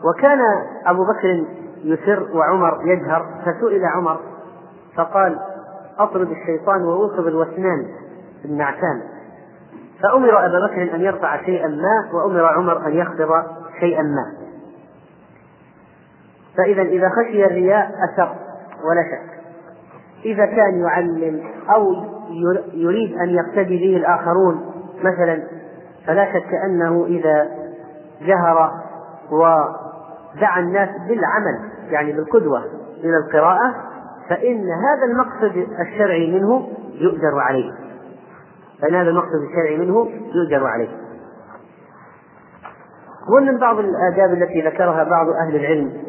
وكان 0.04 0.40
أبو 0.86 1.04
بكر 1.04 1.46
يسر 1.84 2.28
وعمر 2.34 2.82
يجهر 2.86 3.26
فسئل 3.46 3.86
عمر 3.86 4.20
فقال 4.96 5.40
أطرد 6.00 6.32
الشيطان 6.32 6.82
وأوقظ 6.82 7.28
الوسنان 7.28 7.88
النعسان 8.46 9.02
فأمر 10.02 10.46
أبا 10.46 10.68
بكر 10.68 10.96
أن 10.96 11.02
يرفع 11.02 11.46
شيئا 11.46 11.68
ما 11.68 12.10
وأمر 12.14 12.46
عمر 12.46 12.88
أن 12.88 12.94
يخفض 12.94 13.30
شيئا 13.80 14.02
ما. 14.02 14.34
فإذا 16.58 16.82
إذا 16.82 17.10
خشي 17.10 17.46
الرياء 17.46 17.92
أسر 18.04 18.36
ولا 18.90 19.04
شك. 19.04 19.34
إذا 20.26 20.46
كان 20.46 20.82
يعلم 20.82 21.44
أو 21.76 21.96
يريد 22.74 23.18
أن 23.18 23.30
يقتدي 23.30 23.78
به 23.78 23.98
الآخرون 23.98 24.74
مثلا 25.04 25.44
فلا 26.08 26.34
شك 26.34 26.54
أنه 26.66 27.06
إذا 27.06 27.50
جهر 28.22 28.72
ودعا 29.32 30.60
الناس 30.60 30.90
بالعمل 30.90 31.72
يعني 31.90 32.14
بالقدوة 32.14 32.64
إلى 33.04 33.18
القراءة 33.18 33.76
فإن 34.30 34.70
هذا 34.72 35.06
المقصد 35.12 35.68
الشرعي 35.80 36.32
منه 36.32 36.70
يؤجر 36.94 37.40
عليه. 37.40 37.72
فإن 38.82 38.96
هذا 38.96 39.10
المقصد 39.10 39.42
الشرعي 39.50 39.78
منه 39.78 40.10
يؤجر 40.36 40.68
عليه. 40.68 40.90
ومن 43.30 43.58
بعض 43.58 43.80
الآداب 43.80 44.34
التي 44.34 44.62
ذكرها 44.62 45.04
بعض 45.04 45.28
أهل 45.30 45.56
العلم. 45.56 46.04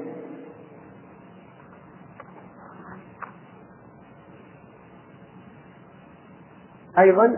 أيضا 6.99 7.37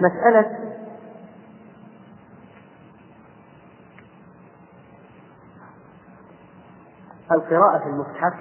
مسألة 0.00 0.58
القراءة 7.32 7.78
في 7.78 7.86
المصحف 7.86 8.34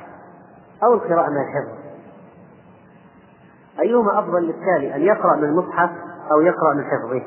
أو 0.83 0.93
القراءة 0.93 1.29
من 1.29 1.37
الحفظ. 1.37 1.83
أيهما 3.79 4.19
أفضل 4.19 4.43
للتالي 4.43 4.95
أن 4.95 5.01
يقرأ 5.01 5.35
من 5.35 5.43
المصحف 5.43 5.89
أو 6.31 6.41
يقرأ 6.41 6.73
من 6.73 6.83
حفظه؟ 6.83 7.21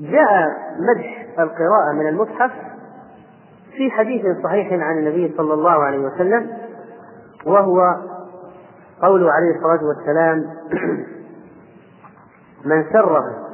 فجاء 0.00 0.56
مدح 0.78 1.26
القراءة 1.38 1.92
من 1.92 2.08
المصحف 2.08 2.50
في 3.76 3.90
حديث 3.90 4.42
صحيح 4.42 4.72
عن 4.72 4.98
النبي 4.98 5.34
صلى 5.36 5.54
الله 5.54 5.84
عليه 5.84 5.98
وسلم 5.98 6.58
وهو 7.46 7.96
قوله 9.02 9.32
عليه 9.32 9.56
الصلاة 9.56 9.84
والسلام 9.84 10.56
من 12.64 12.92
سره 12.92 13.46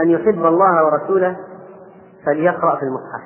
أن 0.00 0.10
يحب 0.10 0.46
الله 0.46 0.84
ورسوله 0.84 1.36
فليقرأ 2.26 2.76
في 2.76 2.82
المصحف. 2.82 3.22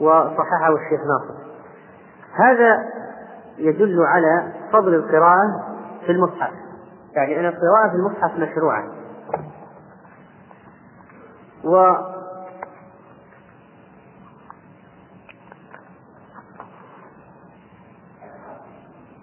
وصححه 0.00 0.74
الشيخ 0.74 1.00
ناصر. 1.00 1.34
هذا 2.32 2.88
يدل 3.58 4.02
على 4.02 4.52
فضل 4.72 4.94
القراءة 4.94 5.76
في 6.06 6.12
المصحف. 6.12 6.52
يعني 7.12 7.40
أن 7.40 7.46
القراءة 7.46 7.88
في 7.90 7.96
المصحف 7.96 8.38
مشروعة. 8.38 8.84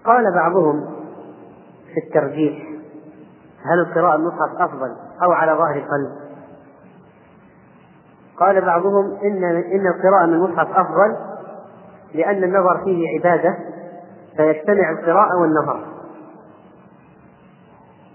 قال 0.04 0.34
بعضهم 0.34 0.84
في 1.94 2.00
الترجيح 2.06 2.68
هل 3.64 3.80
القراءة 3.80 4.14
المصحف 4.14 4.60
أفضل 4.60 4.96
أو 5.22 5.32
على 5.32 5.52
ظهر 5.52 5.80
قلب 5.80 6.24
قال 8.36 8.60
بعضهم 8.60 9.18
إن 9.24 9.44
إن 9.44 9.86
القراءة 9.86 10.26
من 10.26 10.34
المصحف 10.34 10.76
أفضل 10.76 11.16
لأن 12.14 12.44
النظر 12.44 12.84
فيه 12.84 13.06
عبادة 13.18 13.56
فيجتمع 14.36 14.90
القراءة 14.90 15.40
والنظر. 15.40 15.86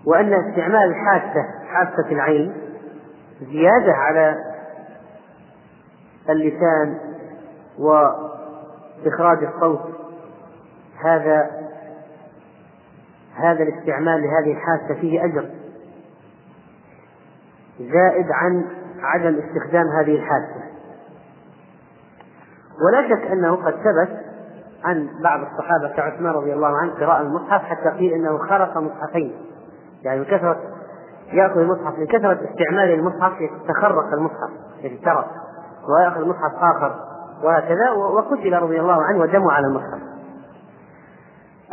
وأن 0.05 0.33
استعمال 0.33 0.83
الحاسة 0.89 1.45
حاسة 1.67 2.11
العين 2.11 2.53
زيادة 3.41 3.93
على 3.93 4.35
اللسان 6.29 6.97
وإخراج 7.79 9.43
الصوت 9.43 9.81
هذا 11.03 11.49
هذا 13.39 13.63
الاستعمال 13.63 14.21
لهذه 14.21 14.57
الحاسة 14.57 15.01
فيه 15.01 15.25
أجر 15.25 15.49
زائد 17.79 18.25
عن 18.31 18.65
عدم 19.01 19.39
استخدام 19.39 19.87
هذه 19.87 20.15
الحاسة. 20.15 20.69
ولا 22.85 23.09
شك 23.09 23.31
أنه 23.31 23.55
قد 23.55 23.73
ثبت 23.73 24.29
عن 24.83 25.09
بعض 25.23 25.39
الصحابة 25.39 25.95
كعثمان 25.95 26.33
رضي 26.33 26.53
الله 26.53 26.77
عنه 26.77 26.93
قراءة 26.93 27.21
المصحف 27.21 27.61
حتى 27.61 27.89
قيل 27.89 28.13
أنه 28.13 28.37
خرق 28.37 28.77
مصحفين. 28.77 29.33
يعني 30.03 30.25
كثرة 30.25 30.57
يأخذ 31.33 31.59
المصحف 31.59 31.99
من 31.99 32.05
كثرة 32.05 32.39
استعمال 32.51 32.93
المصحف 32.93 33.41
يتخرق 33.41 34.13
المصحف 34.13 34.49
يترك 34.83 35.27
ويأخذ 35.89 36.27
مصحف 36.27 36.53
آخر 36.55 36.95
وهكذا 37.43 37.91
وقتل 37.91 38.53
رضي 38.53 38.79
الله 38.79 39.03
عنه 39.03 39.19
ودمه 39.19 39.51
على 39.51 39.67
المصحف. 39.67 40.08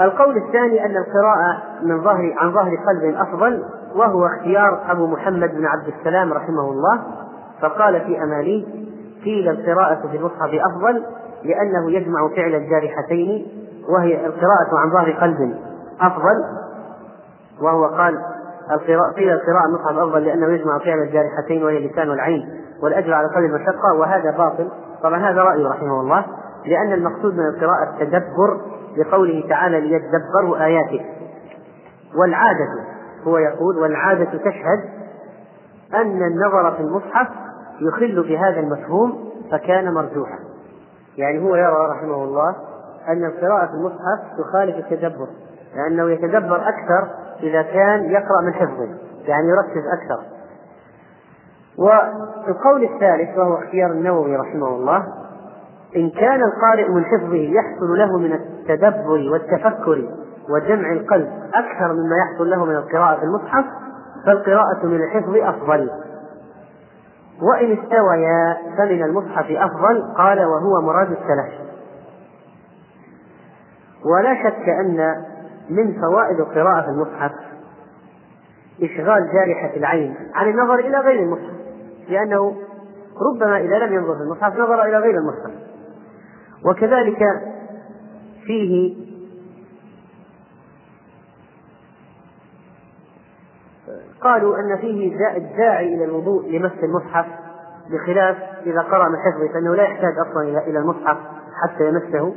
القول 0.01 0.37
الثاني 0.37 0.87
أن 0.87 0.97
القراءة 0.97 1.63
من 1.83 2.03
ظهر 2.03 2.35
عن 2.39 2.53
ظهر 2.53 2.77
قلب 2.87 3.15
أفضل 3.15 3.65
وهو 3.95 4.27
اختيار 4.27 4.81
أبو 4.89 5.07
محمد 5.07 5.55
بن 5.55 5.67
عبد 5.67 5.89
السلام 5.99 6.33
رحمه 6.33 6.71
الله 6.71 7.01
فقال 7.61 8.01
في 8.01 8.23
أماليه 8.23 8.65
قيل 9.25 9.49
القراءة 9.49 10.09
في 10.11 10.17
المصحف 10.17 10.51
أفضل 10.55 11.05
لأنه 11.45 11.91
يجمع 11.91 12.29
فعل 12.29 12.55
الجارحتين 12.55 13.47
وهي 13.89 14.27
القراءة 14.27 14.77
عن 14.77 14.91
ظهر 14.91 15.13
قلب 15.13 15.57
أفضل. 16.01 16.45
وهو 17.63 17.87
قال 17.87 18.19
القراءة 18.71 19.13
قيل 19.13 19.33
القراءة 19.33 19.67
المصحف 19.69 19.99
أفضل 19.99 20.25
لأنه 20.25 20.47
يجمع 20.47 20.79
فعل 20.79 20.99
الجارحتين 20.99 21.65
وهي 21.65 21.79
اللسان 21.79 22.09
والعين 22.09 22.49
والأجر 22.83 23.15
على 23.15 23.29
قلب 23.29 23.45
المشقة 23.45 23.95
وهذا 23.95 24.31
باطل. 24.31 24.69
طبعا 25.03 25.31
هذا 25.31 25.43
رأيه 25.43 25.69
رحمه 25.69 26.01
الله 26.01 26.25
لأن 26.67 26.93
المقصود 26.93 27.35
من 27.35 27.47
القراءة 27.47 27.91
التدبر 27.95 28.61
لقوله 28.97 29.49
تعالى 29.49 29.81
ليتدبروا 29.81 30.65
آياته. 30.65 31.05
والعادة 32.21 32.69
هو 33.25 33.39
يقول 33.39 33.79
والعادة 33.79 34.25
تشهد 34.25 34.85
أن 35.95 36.23
النظر 36.23 36.73
في 36.73 36.81
المصحف 36.81 37.29
يخل 37.81 38.23
بهذا 38.29 38.61
المفهوم 38.61 39.31
فكان 39.53 39.95
مرجوحا. 39.95 40.39
يعني 41.17 41.43
هو 41.43 41.57
يرى 41.57 41.87
رحمه 41.91 42.25
الله 42.25 42.57
أن 43.09 43.25
القراءة 43.25 43.67
في 43.67 43.73
المصحف 43.73 44.39
تخالف 44.39 44.77
التدبر 44.77 45.27
لأنه 45.77 46.11
يتدبر 46.11 46.69
أكثر 46.69 47.09
إذا 47.43 47.63
كان 47.63 48.11
يقرأ 48.11 48.41
من 48.43 48.55
حفظه 48.55 48.89
يعني 49.27 49.49
يركز 49.49 49.87
أكثر. 49.93 50.23
والقول 51.79 52.85
الثالث 52.85 53.39
وهو 53.39 53.59
اختيار 53.59 53.91
النووي 53.91 54.37
رحمه 54.37 54.69
الله 54.69 55.07
إن 55.97 56.11
كان 56.11 56.43
القارئ 56.43 56.89
من 56.89 57.05
حفظه 57.05 57.37
يحصل 57.37 57.99
له 57.99 58.19
من 58.19 58.33
التدبر 58.33 59.31
والتفكر 59.33 60.09
وجمع 60.49 60.93
القلب 60.93 61.29
أكثر 61.55 61.93
مما 61.93 62.17
يحصل 62.17 62.51
له 62.51 62.65
من 62.65 62.77
القراءة 62.77 63.17
في 63.17 63.25
المصحف 63.25 63.65
فالقراءة 64.27 64.87
من 64.87 65.03
الحفظ 65.03 65.37
أفضل. 65.37 65.91
وإن 67.43 67.79
استويا 67.79 68.57
فمن 68.79 69.03
المصحف 69.03 69.51
أفضل 69.51 70.15
قال 70.17 70.45
وهو 70.45 70.81
مراد 70.81 71.11
السلف. 71.11 71.67
ولا 74.05 74.35
شك 74.43 74.69
أن 74.69 75.25
من 75.71 76.01
فوائد 76.01 76.41
القراءة 76.41 76.83
في 76.83 76.89
المصحف 76.89 77.33
إشغال 78.83 79.33
جارحة 79.33 79.77
العين 79.77 80.15
عن 80.35 80.51
النظر 80.51 80.75
إلى 80.75 80.99
غير 80.99 81.23
المصحف 81.23 81.57
لأنه 82.09 82.57
ربما 83.35 83.59
إذا 83.59 83.79
لم 83.79 83.93
ينظر 83.93 84.15
في 84.15 84.23
المصحف 84.23 84.59
نظر 84.59 84.83
إلى 84.83 84.99
غير 84.99 85.19
المصحف. 85.19 85.66
وكذلك 86.67 87.19
فيه 88.47 88.97
قالوا 94.21 94.59
أن 94.59 94.77
فيه 94.77 95.17
الداعي 95.37 95.95
إلى 95.95 96.05
الوضوء 96.05 96.51
لمس 96.51 96.73
المصحف 96.83 97.27
بخلاف 97.91 98.37
إذا 98.67 98.81
قرأ 98.81 99.09
من 99.09 99.17
حفظه 99.17 99.53
فإنه 99.53 99.75
لا 99.75 99.83
يحتاج 99.83 100.13
أصلا 100.29 100.43
إلى 100.43 100.79
المصحف 100.79 101.19
حتى 101.63 101.89
يمسه. 101.89 102.35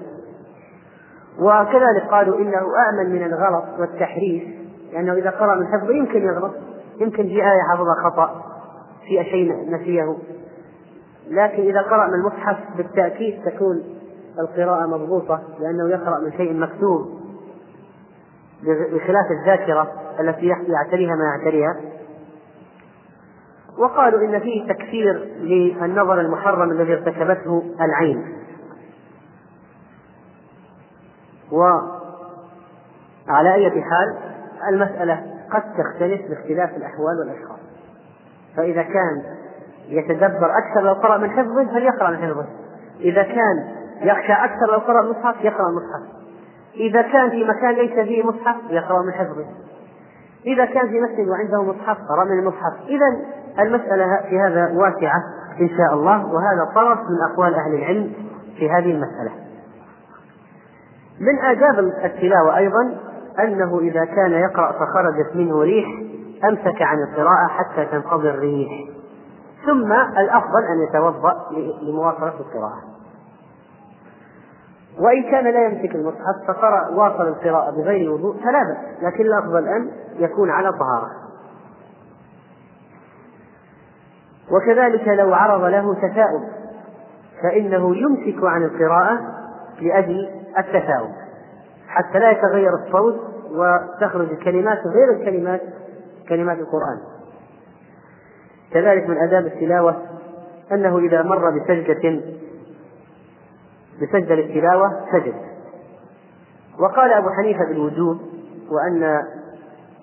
وكذلك 1.40 2.04
قالوا 2.12 2.38
إنه 2.40 2.62
آمن 2.90 3.12
من 3.12 3.24
الغلط 3.24 3.80
والتحريف 3.80 4.44
لأنه 4.94 5.14
إذا 5.14 5.30
قرأ 5.30 5.56
من 5.56 5.68
حفظه 5.68 5.94
يمكن 5.94 6.22
يغلط 6.22 6.54
يمكن 7.00 7.24
في 7.24 7.36
آية 7.36 7.62
حفظها 7.72 8.10
خطأ 8.10 8.46
في 9.08 9.24
شيء 9.24 9.76
نسيه. 9.76 10.18
لكن 11.30 11.64
إذا 11.64 11.82
قرأ 11.82 12.08
من 12.08 12.14
المصحف 12.14 12.58
بالتأكيد 12.78 13.42
تكون 13.46 13.99
القراءة 14.40 14.88
مضبوطة 14.88 15.42
لأنه 15.60 15.90
يقرأ 15.90 16.20
من 16.20 16.32
شيء 16.32 16.54
مكتوب 16.54 17.20
بخلاف 18.64 19.32
الذاكرة 19.32 19.92
التي 20.20 20.48
يعتريها 20.48 21.16
ما 21.16 21.24
يعتريها. 21.36 21.76
وقالوا 23.78 24.22
إن 24.22 24.40
فيه 24.40 24.74
تكفير 24.74 25.14
للنظر 25.40 26.22
المحرم 26.22 26.72
الذي 26.72 26.94
ارتكبته 26.94 27.64
العين. 27.82 28.36
وعلى 31.52 33.54
أي 33.54 33.82
حال 33.82 34.18
المسألة 34.70 35.24
قد 35.52 35.62
تختلف 35.62 36.30
باختلاف 36.30 36.78
الأحوال 36.78 37.20
والأشخاص. 37.20 37.60
فإذا 38.58 38.84
كان 38.84 39.24
يتدبر 39.88 40.52
أكثر 40.58 40.82
لو 40.82 40.94
قرأ 40.94 41.18
من 41.18 41.32
حفظه 41.32 41.74
فليقرأ 41.74 42.10
من 42.10 42.18
حفظه. 42.18 42.46
إذا 43.00 43.24
كان 43.24 43.79
يخشى 44.02 44.34
أكثر 44.34 44.72
لو 44.72 44.80
قرأ 44.80 45.02
المصحف 45.02 45.36
يقرأ 45.44 45.70
المصحف. 45.70 46.20
إذا 46.76 47.02
كان 47.02 47.30
في 47.30 47.44
مكان 47.44 47.76
ليس 47.76 48.08
فيه 48.08 48.24
مصحف 48.24 48.56
يقرأ 48.70 49.02
من 49.02 49.14
حفظه. 49.14 49.46
إذا 50.46 50.66
كان 50.66 50.90
في 50.90 51.02
مسجد 51.02 51.28
وعنده 51.28 51.64
مصحف 51.64 51.98
قرأ 52.10 52.24
من 52.24 52.40
المصحف. 52.40 52.74
إذا 52.88 53.06
المسألة 53.60 54.22
في 54.30 54.40
هذا 54.40 54.72
واسعة 54.74 55.24
إن 55.62 55.70
شاء 55.70 55.94
الله 55.94 56.26
وهذا 56.26 56.72
طرف 56.76 57.00
من 57.00 57.32
أقوال 57.32 57.56
أهل 57.56 57.76
العلم 57.76 58.14
في 58.58 58.70
هذه 58.70 58.92
المسألة. 58.92 59.32
من 61.20 61.40
آداب 61.40 61.80
التلاوة 61.80 62.58
أيضا 62.58 62.98
أنه 63.40 63.80
إذا 63.80 64.06
كان 64.06 64.32
يقرأ 64.32 64.72
فخرجت 64.72 65.36
منه 65.36 65.62
ريح 65.62 65.88
أمسك 66.50 66.82
عن 66.82 66.98
القراءة 66.98 67.48
حتى 67.48 67.86
تنقضي 67.86 68.30
الريح. 68.30 68.72
ثم 69.66 69.94
الأفضل 69.94 70.64
أن 70.64 70.88
يتوضأ 70.90 71.34
لمواصلة 71.82 72.34
القراءة. 72.40 72.99
وإن 74.98 75.32
كان 75.32 75.44
لا 75.44 75.66
يمسك 75.66 75.96
المصحف 75.96 76.48
فقرأ 76.48 76.90
واصل 76.90 77.28
القراءة 77.28 77.72
بغير 77.72 78.12
وضوء 78.12 78.36
فلا 78.38 78.64
بأس 78.64 79.04
لكن 79.04 79.24
الأفضل 79.26 79.68
أن 79.68 79.92
يكون 80.18 80.50
على 80.50 80.72
طهارة. 80.72 81.10
وكذلك 84.52 85.08
لو 85.08 85.34
عرض 85.34 85.64
له 85.64 85.94
تثاؤب 85.94 86.44
فإنه 87.44 87.96
يمسك 87.96 88.44
عن 88.44 88.64
القراءة 88.64 89.20
لأجل 89.82 90.30
التثاؤب 90.58 91.12
حتى 91.88 92.20
لا 92.20 92.32
يتغير 92.32 92.74
الصوت 92.74 93.20
وتخرج 93.52 94.30
الكلمات 94.30 94.78
غير 94.88 95.12
الكلمات 95.12 95.62
كلمات 96.30 96.58
القرآن. 96.58 97.00
كذلك 98.74 99.10
من 99.10 99.18
آداب 99.18 99.46
التلاوة 99.46 99.96
أنه 100.72 100.98
إذا 100.98 101.24
مر 101.24 101.50
بسجدة 101.50 102.22
بسجد 104.02 104.32
للتلاوة 104.32 104.92
سجد. 105.12 105.34
وقال 106.80 107.14
أبو 107.14 107.30
حنيفة 107.30 107.66
بالوجوب 107.66 108.18
وأن 108.72 109.22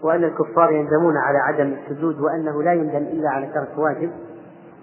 وأن 0.03 0.25
الكفار 0.25 0.73
يندمون 0.73 1.17
على 1.17 1.39
عدم 1.39 1.73
السجود 1.73 2.21
وأنه 2.21 2.63
لا 2.63 2.73
يندم 2.73 2.97
إلا 2.97 3.31
على 3.31 3.47
ترك 3.47 3.79
واجب. 3.79 4.11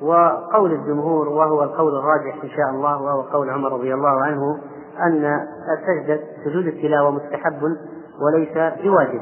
وقول 0.02 0.72
الجمهور 0.72 1.30
وهو 1.30 1.64
القول 1.64 2.00
الراجح 2.00 2.44
إن 2.44 2.50
شاء 2.50 2.70
الله 2.70 3.02
وهو 3.02 3.22
قول 3.22 3.50
عمر 3.50 3.74
رضي 3.74 3.94
الله 3.94 4.22
عنه 4.22 4.60
أن 5.00 5.48
السجدة 5.78 6.20
سجود 6.46 6.68
التلاوة 6.68 7.12
مستحب 7.12 7.78
وليس 8.22 8.58
بواجب. 8.84 9.22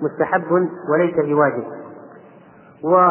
مستحب 0.00 0.68
وليس 0.92 1.14
بواجب. 1.16 1.64
و 2.84 3.10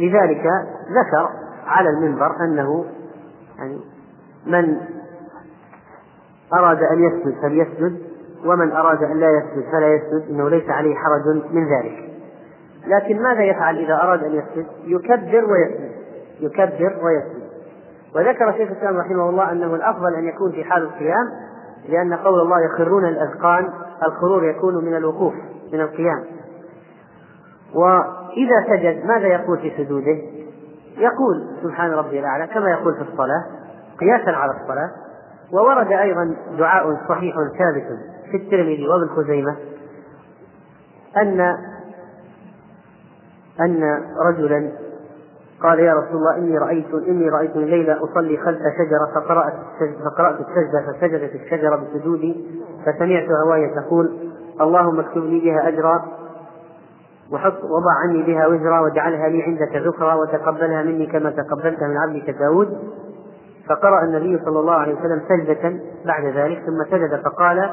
لذلك 0.00 0.44
ذكر 0.90 1.28
على 1.66 1.90
المنبر 1.90 2.36
أنه 2.40 2.84
يعني 3.58 3.80
من 4.46 4.76
أراد 6.54 6.82
أن 6.82 7.04
يسجد 7.04 7.34
فليسجد 7.42 7.98
ومن 8.44 8.72
أراد 8.72 9.02
أن 9.02 9.20
لا 9.20 9.26
يسجد 9.30 9.70
فلا 9.72 9.94
يسجد 9.94 10.30
إنه 10.30 10.50
ليس 10.50 10.70
عليه 10.70 10.94
حرج 10.94 11.42
من 11.52 11.64
ذلك. 11.64 12.10
لكن 12.86 13.22
ماذا 13.22 13.42
يفعل 13.42 13.78
إذا 13.78 13.94
أراد 13.94 14.24
أن 14.24 14.32
يسجد؟ 14.32 14.66
يكبر 14.84 15.44
ويسجد 15.44 15.90
يكبر 16.40 16.98
ويسجد. 17.04 17.46
وذكر 18.14 18.52
شيخ 18.52 18.70
الإسلام 18.70 18.96
رحمه 18.96 19.30
الله 19.30 19.52
أنه 19.52 19.74
الأفضل 19.74 20.14
أن 20.14 20.24
يكون 20.24 20.52
في 20.52 20.64
حال 20.64 20.82
القيام 20.82 21.30
لأن 21.88 22.14
قول 22.14 22.40
الله 22.40 22.64
يخرون 22.64 23.04
الأذقان 23.04 23.70
الخرور 24.06 24.44
يكون 24.44 24.84
من 24.84 24.96
الوقوف 24.96 25.34
من 25.72 25.80
القيام. 25.80 26.24
وإذا 27.74 28.66
سجد 28.68 29.06
ماذا 29.06 29.26
يقول 29.26 29.58
في 29.58 29.72
سجوده؟ 29.76 30.35
يقول 30.96 31.46
سبحان 31.62 31.90
ربي 31.90 32.20
الأعلى 32.20 32.46
كما 32.46 32.70
يقول 32.70 32.94
في 32.94 33.02
الصلاة 33.02 33.44
قياسا 34.00 34.30
على 34.30 34.52
الصلاة 34.52 34.90
وورد 35.52 35.92
أيضا 35.92 36.36
دعاء 36.58 36.96
صحيح 37.08 37.34
ثابت 37.34 37.98
في 38.30 38.36
الترمذي 38.36 38.88
وابن 38.88 39.08
خزيمة 39.08 39.56
أن 41.16 41.40
أن 43.60 44.02
رجلا 44.26 44.72
قال 45.62 45.80
يا 45.80 45.94
رسول 45.94 46.16
الله 46.16 46.36
إني 46.38 46.58
رأيت 46.58 46.94
إني 46.94 47.28
رأيت 47.28 47.56
الليلة 47.56 48.04
أصلي 48.04 48.36
خلف 48.36 48.58
شجرة 48.58 49.20
فقرأت 49.20 49.54
فقرأت 50.04 50.40
السجدة 50.40 50.92
فسجدت 50.92 51.34
الشجرة 51.34 51.76
بسجودي 51.76 52.60
فسمعت 52.86 53.28
هواية 53.46 53.74
تقول 53.80 54.30
اللهم 54.60 55.00
اكتب 55.00 55.24
لي 55.24 55.40
بها 55.40 55.68
أجرا 55.68 56.04
وحط 57.32 57.64
وضع 57.64 57.92
عني 58.04 58.22
بها 58.22 58.46
وزرا 58.46 58.80
واجعلها 58.80 59.28
لي 59.28 59.42
عندك 59.42 59.76
ذكرا 59.76 60.14
وتقبلها 60.14 60.82
مني 60.82 61.06
كما 61.06 61.30
تقبلتها 61.30 61.88
من 61.88 61.96
عبدك 61.96 62.30
داود. 62.30 62.78
فقرأ 63.68 64.04
النبي 64.04 64.38
صلى 64.44 64.60
الله 64.60 64.74
عليه 64.74 64.94
وسلم 64.94 65.22
سجدة 65.28 65.80
بعد 66.04 66.24
ذلك 66.24 66.62
ثم 66.66 66.90
سجد 66.90 67.20
فقال 67.24 67.70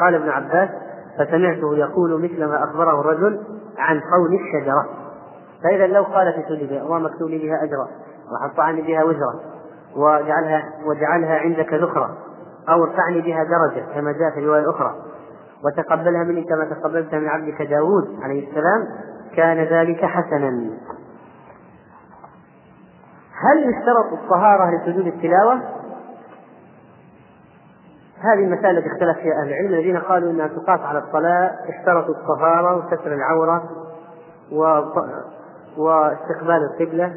قال 0.00 0.14
ابن 0.14 0.28
عباس 0.28 0.68
فسمعته 1.18 1.76
يقول 1.76 2.22
مثل 2.22 2.44
ما 2.44 2.64
أخبره 2.64 3.00
الرجل 3.00 3.40
عن 3.78 4.00
قول 4.00 4.34
الشجرة. 4.34 4.86
فإذا 5.62 5.86
لو 5.86 6.02
قال 6.02 6.32
في 6.32 6.42
سجده 6.48 6.82
اللهم 6.82 7.06
اكتب 7.06 7.26
لي 7.26 7.38
بها 7.38 7.64
أجرا 7.64 7.88
وحط 8.32 8.60
عني 8.60 8.82
بها 8.82 9.04
وزرا 9.04 9.34
واجعلها 9.96 10.64
واجعلها 10.86 11.38
عندك 11.38 11.74
ذكرا 11.74 12.10
أو 12.68 12.84
ارفعني 12.84 13.20
بها 13.20 13.44
درجة 13.44 13.84
كما 13.94 14.12
جاء 14.12 14.30
في 14.34 14.46
رواية 14.46 14.70
أخرى. 14.70 14.94
وتقبلها 15.64 16.24
مني 16.24 16.44
كما 16.44 16.64
تقبلت 16.64 17.14
من 17.14 17.28
عبدك 17.28 17.62
داود 17.62 18.22
عليه 18.22 18.48
السلام 18.48 18.86
كان 19.36 19.64
ذلك 19.64 20.04
حسنا 20.04 20.48
هل 23.36 23.70
يشترط 23.70 24.12
الطهارة 24.12 24.70
لسجود 24.70 25.06
التلاوة؟ 25.06 25.60
هذه 28.20 28.38
المسائل 28.38 28.78
التي 28.78 28.88
اختلف 28.88 29.18
فيها 29.18 29.42
أهل 29.42 29.48
العلم 29.48 29.74
الذين 29.74 29.98
قالوا 29.98 30.30
أنها 30.30 30.46
تقاس 30.46 30.80
على 30.80 30.98
الصلاة 30.98 31.50
اشترطوا 31.68 32.14
الطهارة 32.14 32.76
وستر 32.76 33.14
العورة 33.14 33.62
و... 34.52 34.82
واستقبال 35.76 36.70
القبلة 36.70 37.12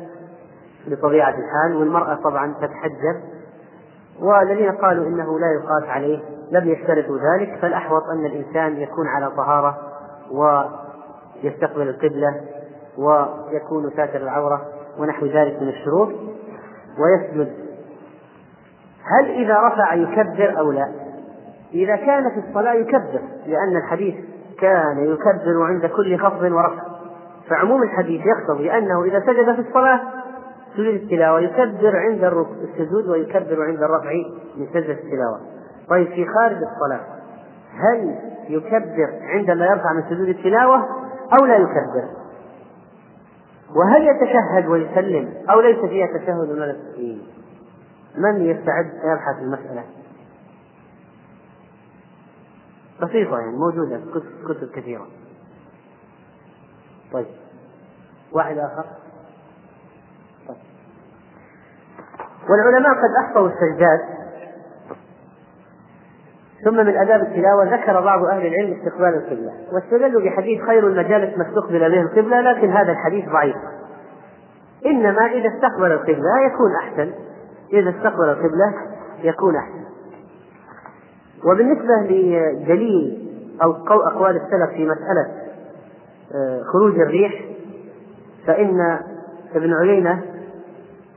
بطبيعة 0.88 1.30
الحال 1.30 1.76
والمرأة 1.76 2.16
طبعا 2.16 2.54
تتحجب 2.54 3.39
والذين 4.22 4.72
قالوا 4.72 5.08
إنه 5.08 5.40
لا 5.40 5.48
يقاس 5.52 5.90
عليه 5.90 6.20
لم 6.52 6.70
يشترطوا 6.70 7.18
ذلك 7.18 7.60
فالأحوط 7.62 8.04
أن 8.04 8.26
الإنسان 8.26 8.78
يكون 8.78 9.08
على 9.08 9.32
طهارة 9.32 9.78
ويستقبل 10.32 11.90
القبلة 11.90 12.42
ويكون 12.98 13.92
ساتر 13.96 14.22
العورة 14.22 14.62
ونحو 15.00 15.26
ذلك 15.26 15.62
من 15.62 15.68
الشروط 15.70 16.10
ويسجد 17.00 17.54
هل 19.04 19.26
إذا 19.30 19.60
رفع 19.60 19.94
يكبر 19.94 20.60
أو 20.60 20.72
لا؟ 20.72 20.92
إذا 21.74 21.96
كان 21.96 22.30
في 22.30 22.48
الصلاة 22.48 22.74
يكبر 22.74 23.22
لأن 23.46 23.78
الحديث 23.78 24.16
كان 24.60 25.14
يكبر 25.14 25.64
عند 25.64 25.86
كل 25.86 26.18
خفض 26.18 26.42
ورفع 26.42 26.84
فعموم 27.50 27.84
الحديث 27.84 28.22
يقتضي 28.26 28.72
أنه 28.72 29.04
إذا 29.04 29.20
سجد 29.20 29.56
في 29.56 29.70
الصلاة 29.70 30.00
سجود 30.74 30.94
التلاوة 30.94 31.42
يكبر 31.42 31.98
عند 31.98 32.24
السجود 32.24 33.08
ويكبر 33.08 33.64
عند 33.64 33.84
الرفع 33.84 34.12
من 34.58 34.68
سجدة 34.74 34.94
التلاوة. 34.94 35.40
طيب 35.90 36.08
في 36.08 36.26
خارج 36.26 36.58
الصلاة 36.58 37.06
هل 37.74 38.16
يكبر 38.50 39.20
عندما 39.22 39.66
يرفع 39.66 39.94
من 39.94 40.04
سجود 40.10 40.28
التلاوة 40.30 40.78
أو 41.40 41.46
لا 41.46 41.56
يكبر؟ 41.56 42.20
وهل 43.76 44.08
يتشهد 44.08 44.68
ويسلم 44.68 45.34
أو 45.50 45.60
ليس 45.60 45.80
فيها 45.80 46.08
تشهد 46.08 46.50
ولا 46.50 46.74
تسليم 46.74 47.22
من 48.18 48.42
يستعد 48.42 48.86
يبحث 48.86 49.42
المسألة؟ 49.42 49.84
بسيطة 53.02 53.40
يعني 53.40 53.58
موجودة 53.58 53.98
في 53.98 54.54
كتب 54.54 54.70
كثيرة. 54.72 55.08
طيب 57.14 57.26
واحد 58.32 58.58
آخر 58.58 58.86
طيب. 60.48 60.58
والعلماء 62.50 62.92
قد 62.92 63.26
أحصوا 63.26 63.48
السجدات 63.48 64.00
ثم 66.66 66.74
من 66.74 66.98
آداب 66.98 67.22
التلاوة 67.22 67.76
ذكر 67.76 68.02
بعض 68.02 68.26
أهل 68.26 68.46
العلم 68.46 68.74
استقبال 68.74 69.08
القبلة. 69.08 69.52
واستدلوا 69.72 70.22
بحديث 70.22 70.62
خير 70.62 70.88
المجالس 70.88 71.38
ما 71.38 71.50
استقبل 71.50 71.80
به 71.80 72.02
القبلة 72.02 72.42
لكن 72.42 72.70
هذا 72.72 72.92
الحديث 72.92 73.30
ضعيف. 73.30 73.56
إنما 74.86 75.26
إذا 75.26 75.48
استقبل 75.56 75.92
القبلة 75.92 76.46
يكون 76.46 76.76
أحسن. 76.76 77.12
إذا 77.74 77.90
استقبل 77.90 78.30
القبلة 78.30 78.74
يكون 79.24 79.56
أحسن. 79.56 79.84
وبالنسبة 81.46 81.96
لدليل 82.02 83.30
أو 83.62 83.72
أقوال 83.88 84.36
السلف 84.36 84.70
في 84.70 84.86
مسألة 84.86 85.50
آه، 86.36 86.64
خروج 86.64 87.00
الريح 87.00 87.46
فإن 88.48 89.00
ابن 89.56 89.74
عيينة 89.74 90.22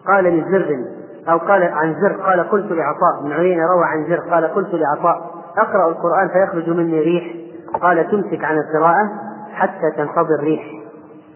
قال 0.06 0.24
لزر 0.24 0.84
أو 1.28 1.38
قال 1.38 1.62
عن 1.62 1.94
زر 2.00 2.12
قال 2.12 2.50
قلت 2.50 2.72
لعطاء 2.72 3.20
ابن 3.20 3.32
عيينة 3.32 3.62
روى 3.66 3.84
عن 3.84 4.06
زر 4.08 4.30
قال 4.30 4.44
قلت 4.44 4.74
لعطاء 4.74 5.30
أقرأ 5.58 5.88
القرآن 5.88 6.28
فيخرج 6.28 6.70
مني 6.70 7.00
ريح. 7.00 7.42
قال 7.82 8.10
تمسك 8.10 8.44
عن 8.44 8.58
القراءة 8.58 9.10
حتى 9.52 9.90
تنقضي 9.96 10.34
الريح 10.34 10.62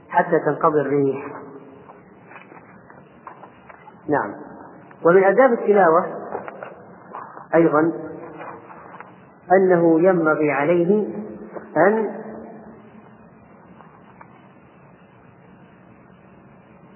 حتى 0.09 0.39
تنقضي 0.39 0.81
الريح 0.81 1.27
نعم. 4.09 4.35
ومن 5.05 5.25
آداب 5.25 5.53
التلاوة 5.53 6.07
أيضا 7.55 7.93
أنه 9.53 10.01
ينبغي 10.01 10.53
عليه 10.53 11.09
أن 11.77 12.11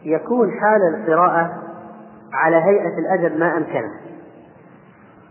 يكون 0.02 0.50
حال 0.50 0.94
القراءة 0.94 1.69
على 2.32 2.56
هيئة 2.56 2.98
الأدب 2.98 3.38
ما 3.38 3.56
أمكنه 3.56 3.90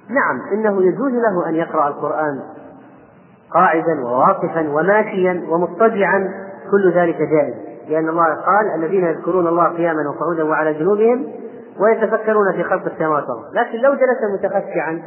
نعم 0.10 0.42
إنه 0.54 0.84
يجوز 0.84 1.12
له 1.12 1.50
أن 1.50 1.56
يقرأ 1.56 1.88
القرآن 1.88 2.40
قاعدا 3.52 4.02
وواقفا 4.04 4.70
وماشيا 4.70 5.44
ومضطجعا 5.50 6.34
كل 6.72 6.92
ذلك 6.92 7.18
جائز 7.18 7.54
لأن 7.90 8.10
الله 8.10 8.26
قال 8.26 8.76
الذين 8.76 9.06
يذكرون 9.06 9.48
الله 9.48 9.64
قياما 9.64 10.10
وقعودا 10.10 10.44
وعلى 10.44 10.74
جنوبهم 10.74 11.32
ويتفكرون 11.80 12.52
في 12.54 12.64
خلق 12.64 12.86
السماوات 12.86 13.24
والأرض. 13.24 13.54
لكن 13.54 13.78
لو 13.78 13.94
جلس 13.94 14.34
متخشعا 14.34 15.02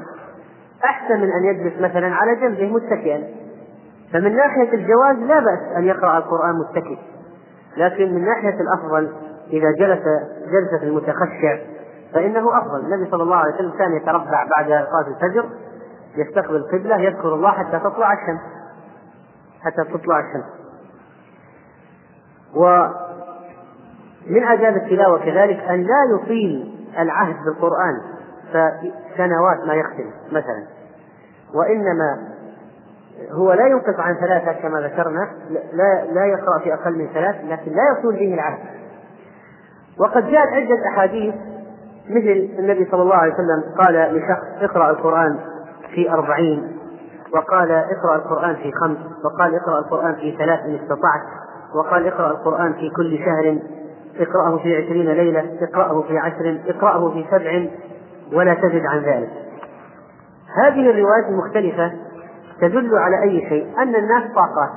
أحسن 0.85 1.21
من 1.21 1.31
أن 1.33 1.45
يجلس 1.45 1.81
مثلا 1.81 2.15
على 2.15 2.37
جنبه 2.37 2.73
متكئا. 2.73 3.25
فمن 4.13 4.37
ناحية 4.37 4.73
الجواز 4.75 5.17
لا 5.17 5.41
بأس 5.41 5.77
أن 5.77 5.85
يقرأ 5.85 6.19
القرآن 6.19 6.55
متكئ. 6.59 6.99
لكن 7.77 8.15
من 8.15 8.25
ناحية 8.25 8.61
الأفضل 8.61 9.09
إذا 9.53 9.71
جلس 9.79 10.03
جلسة 10.47 10.83
المتخشع 10.83 11.59
فإنه 12.15 12.59
أفضل. 12.59 12.81
النبي 12.81 13.11
صلى 13.11 13.23
الله 13.23 13.37
عليه 13.37 13.55
وسلم 13.55 13.71
كان 13.71 13.97
يتربع 13.97 14.47
بعد 14.57 14.67
صلاة 14.67 15.07
الفجر 15.17 15.49
يستقبل 16.17 16.57
القبلة 16.57 16.97
يذكر 16.97 17.35
الله 17.35 17.51
حتى 17.51 17.79
تطلع 17.79 18.13
الشمس. 18.13 18.41
حتى 19.63 19.85
تطلع 19.85 20.19
الشمس. 20.21 20.45
ومن 22.55 24.45
آداب 24.49 24.77
التلاوة 24.77 25.19
كذلك 25.19 25.59
أن 25.59 25.83
لا 25.83 26.05
يطيل 26.15 26.75
العهد 26.99 27.37
بالقرآن 27.45 28.01
فسنوات 28.53 29.67
ما 29.67 29.75
يختم 29.75 30.11
مثلا. 30.29 30.67
وإنما 31.55 32.33
هو 33.31 33.53
لا 33.53 33.67
ينقص 33.67 34.01
عن 34.01 34.15
ثلاثة 34.15 34.53
كما 34.53 34.81
ذكرنا 34.81 35.31
لا 35.73 36.05
لا 36.05 36.27
يقرأ 36.27 36.59
في 36.65 36.75
أقل 36.75 36.99
من 36.99 37.07
ثلاث 37.15 37.37
لكن 37.45 37.73
لا 37.73 37.83
يطول 37.99 38.15
به 38.17 38.35
العهد. 38.35 38.59
وقد 39.99 40.27
جاءت 40.27 40.49
عدة 40.49 40.89
أحاديث 40.89 41.35
مثل 42.11 42.49
النبي 42.59 42.89
صلى 42.91 43.03
الله 43.03 43.15
عليه 43.15 43.35
وسلم 43.35 43.75
قال 43.79 43.95
لشخص 43.95 44.71
اقرأ 44.71 44.91
القرآن 44.91 45.39
في 45.95 46.13
أربعين 46.13 46.77
وقال 47.35 47.71
اقرأ 47.71 48.17
القرآن 48.17 48.55
في 48.55 48.73
خمس 48.73 48.97
وقال 49.25 49.55
اقرأ 49.55 49.79
القرآن 49.79 50.15
في 50.15 50.37
ثلاث 50.39 50.61
إن 50.61 50.75
استطعت 50.75 51.23
وقال 51.75 52.07
اقرأ 52.07 52.31
القرآن 52.31 52.73
في 52.73 52.91
كل 52.91 53.19
شهر 53.19 53.59
اقرأه 54.19 54.59
في 54.59 54.77
عشرين 54.77 55.07
ليلة 55.11 55.59
اقرأه 55.61 56.03
في 56.03 56.19
عشر 56.19 56.61
اقرأه 56.67 57.11
في 57.11 57.25
سبع 57.31 57.67
ولا 58.33 58.55
تزد 58.55 58.87
عن 58.87 58.99
ذلك. 58.99 59.31
هذه 60.65 60.91
الروايات 60.91 61.27
المختلفة 61.29 61.93
تدل 62.61 62.99
على 62.99 63.23
أي 63.23 63.49
شيء؟ 63.49 63.79
أن 63.79 63.95
الناس 63.95 64.23
طاقات 64.35 64.71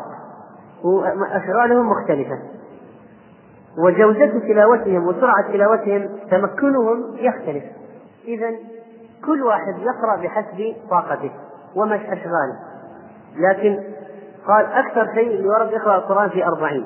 وأشغالهم 0.83 1.89
مختلفة. 1.89 2.39
وجودة 3.77 4.39
تلاوتهم 4.39 5.07
وسرعة 5.07 5.51
تلاوتهم 5.51 6.09
تمكنهم 6.31 7.15
يختلف. 7.15 7.63
إذا 8.27 8.51
كل 9.25 9.43
واحد 9.43 9.77
يقرأ 9.77 10.15
بحسب 10.23 10.75
طاقته 10.89 11.31
ومش 11.75 11.99
أشغاله 11.99 12.59
لكن 13.35 13.83
قال 14.47 14.65
أكثر 14.65 15.13
شيء 15.13 15.27
اللي 15.27 15.49
ورد 15.49 15.71
يقرأ 15.71 15.95
القرآن 15.95 16.29
في 16.29 16.45
أربعين. 16.45 16.85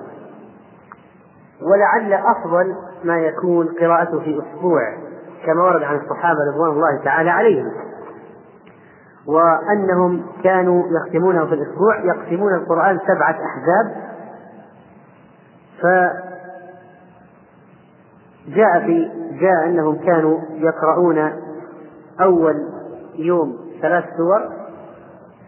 ولعل 1.62 2.14
أفضل 2.14 2.76
ما 3.04 3.20
يكون 3.20 3.68
قراءته 3.80 4.20
في 4.20 4.42
أسبوع 4.42 4.82
كما 5.46 5.64
ورد 5.64 5.84
عن 5.84 5.96
الصحابة 5.96 6.40
رضوان 6.54 6.72
الله 6.72 7.04
تعالى 7.04 7.30
عليهم. 7.30 7.72
وأنهم 9.28 10.26
كانوا 10.44 10.84
يختمونه 10.90 11.46
في 11.46 11.54
الأسبوع 11.54 12.00
يقسمون 12.04 12.54
القرآن 12.56 13.00
سبعة 13.08 13.36
أحزاب. 13.46 14.10
فجاء 18.50 18.86
في 18.86 19.12
جاء 19.40 19.66
أنهم 19.66 19.96
كانوا 19.96 20.40
يقرؤون 20.52 21.32
أول 22.22 22.56
يوم 23.16 23.58
ثلاث 23.82 24.04
سور 24.18 24.50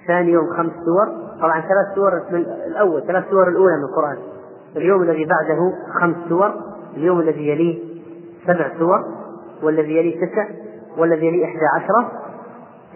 ثاني 0.08 0.32
يوم 0.32 0.48
خمس 0.58 0.72
سور. 0.72 1.32
طبعا 1.42 1.62
ثلاث 1.62 1.96
سور 1.96 2.22
الأول 2.68 3.04
ثلاث 3.08 3.30
سور 3.30 3.48
الأولى 3.48 3.78
من 3.78 3.84
القرآن. 3.84 4.18
اليوم 4.76 5.02
الذي 5.02 5.26
بعده 5.26 5.74
خمس 6.02 6.16
سور 6.30 6.54
اليوم 6.98 7.20
الذي 7.20 7.48
يليه 7.48 7.80
سبع 8.48 8.72
سور 8.80 9.06
والذي 9.64 9.98
يليه 9.98 10.26
تسع 10.26 10.46
والذي 10.98 11.28
يليه 11.28 11.46
إحدى 11.46 11.66
عشرة. 11.76 12.12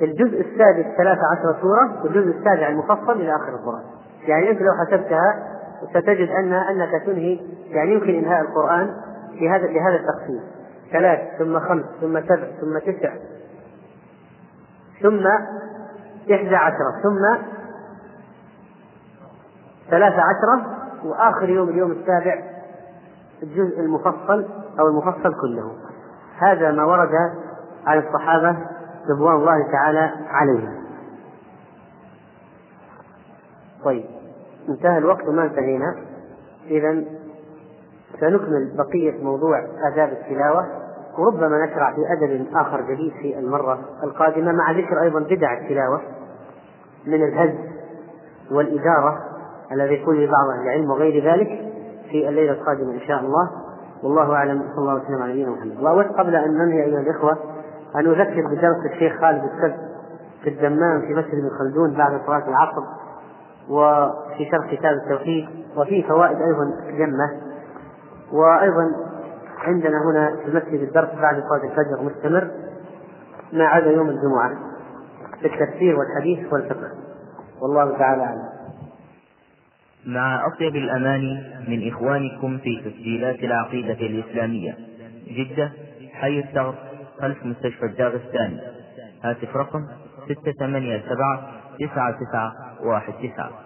الجزء 0.01 0.41
السادس 0.41 0.97
ثلاثة 0.97 1.21
عشر 1.31 1.61
سورة 1.61 2.03
والجزء 2.03 2.37
السابع 2.37 2.67
المفصل 2.67 3.11
إلى 3.11 3.35
آخر 3.35 3.49
القرآن. 3.49 3.83
يعني 4.27 4.51
أنت 4.51 4.61
لو 4.61 4.71
حسبتها 4.85 5.55
ستجد 5.89 6.29
أن 6.29 6.53
أنك 6.53 7.03
تنهي 7.05 7.39
يعني 7.69 7.93
يمكن 7.93 8.09
إنهاء 8.09 8.41
القرآن 8.41 8.89
في 9.39 9.49
هذا 9.49 9.67
بهذا 9.67 9.95
التقسيم. 9.95 10.41
ثلاث 10.91 11.19
ثم 11.37 11.59
خمس 11.59 11.85
ثم 12.01 12.21
سبع 12.21 12.47
ثم 12.61 12.79
تسع 12.79 13.13
ثم 15.01 15.27
إحدى 16.33 16.55
عشرة 16.55 17.01
ثم 17.03 17.43
ثلاثة 19.89 20.21
عشرة 20.21 20.75
وآخر 21.03 21.49
يوم 21.49 21.69
اليوم 21.69 21.91
السابع 21.91 22.43
الجزء 23.43 23.79
المفصل 23.79 24.45
أو 24.79 24.87
المفصل 24.87 25.41
كله. 25.41 25.71
هذا 26.37 26.71
ما 26.71 26.83
ورد 26.83 27.11
عن 27.85 27.99
الصحابة 27.99 28.57
رضوان 29.09 29.35
الله 29.35 29.71
تعالى 29.71 30.11
عليهم. 30.27 30.85
طيب 33.83 34.05
انتهى 34.69 34.97
الوقت 34.97 35.27
وما 35.27 35.43
انتهينا. 35.43 35.95
إذا 36.67 37.03
سنكمل 38.19 38.77
بقية 38.77 39.23
موضوع 39.23 39.59
آداب 39.91 40.09
التلاوة 40.09 40.65
وربما 41.17 41.65
نشرع 41.65 41.93
في 41.95 42.01
أدب 42.13 42.47
آخر 42.55 42.81
جديد 42.81 43.13
في 43.21 43.39
المرة 43.39 43.79
القادمة 44.03 44.51
مع 44.51 44.71
ذكر 44.71 45.01
أيضا 45.01 45.19
بدع 45.19 45.53
التلاوة 45.61 46.01
من 47.07 47.23
الهز 47.23 47.55
والإدارة 48.51 49.19
الذي 49.71 49.93
يكون 49.93 50.15
لبعض 50.15 50.49
أهل 50.49 50.61
العلم 50.63 50.91
وغير 50.91 51.33
ذلك 51.33 51.47
في 52.11 52.29
الليلة 52.29 52.51
القادمة 52.51 52.93
إن 52.93 52.99
شاء 52.99 53.19
الله. 53.19 53.49
والله 54.03 54.33
أعلم 54.33 54.61
صلى 54.61 54.77
الله 54.77 54.95
وسلم 54.95 55.21
على 55.21 55.31
نبينا 55.31 55.51
محمد. 55.51 55.83
وأود 55.83 56.05
قبل 56.05 56.35
أن 56.35 56.57
ننهي 56.57 56.83
أيها 56.83 56.99
الإخوة 56.99 57.37
أن 57.95 58.07
أذكر 58.07 58.47
بدرس 58.47 58.93
الشيخ 58.93 59.21
خالد 59.21 59.43
السد 59.43 59.75
في 60.43 60.49
الدمام 60.49 61.01
في 61.01 61.13
مسجد 61.13 61.33
ابن 61.33 61.49
خلدون 61.59 61.97
بعد 61.97 62.21
صلاة 62.25 62.49
العصر 62.49 62.83
وفي 63.69 64.45
شرح 64.51 64.73
كتاب 64.75 64.93
التوحيد 64.93 65.45
وفيه 65.77 66.07
فوائد 66.07 66.41
أيضا 66.41 66.71
جمة. 66.97 67.44
وأيضا 68.31 68.91
عندنا 69.57 69.97
هنا 70.05 70.35
في 70.43 70.49
المسجد 70.49 70.87
الدرس 70.87 71.09
بعد 71.09 71.43
صلاة 71.49 71.71
الفجر 71.71 72.03
مستمر 72.03 72.51
ما 73.53 73.65
عدا 73.65 73.91
يوم 73.91 74.09
الجمعة 74.09 74.75
في 75.39 75.45
التفسير 75.47 75.95
والحديث 75.99 76.53
والفقه. 76.53 76.91
والله 77.61 77.97
تعالى 77.97 78.23
أعلم. 78.23 78.49
مع 80.05 80.47
أطيب 80.47 80.75
الأماني 80.75 81.43
من 81.67 81.91
إخوانكم 81.91 82.57
في 82.57 82.81
تسجيلات 82.85 83.39
العقيدة 83.39 83.93
الإسلامية. 83.93 84.77
جدة 85.27 85.71
حي 86.13 86.39
الثغر 86.39 86.75
خلف 87.21 87.45
مستشفى 87.45 87.85
الداغستاني 87.85 88.61
هاتف 89.23 89.55
رقم 89.55 89.85
ستة 90.25 90.51
ثمانية 90.59 91.03
سبعة 91.09 91.51
تسعة 91.79 92.11
تسعة 92.11 92.53
واحد 92.83 93.13
تسعة. 93.13 93.64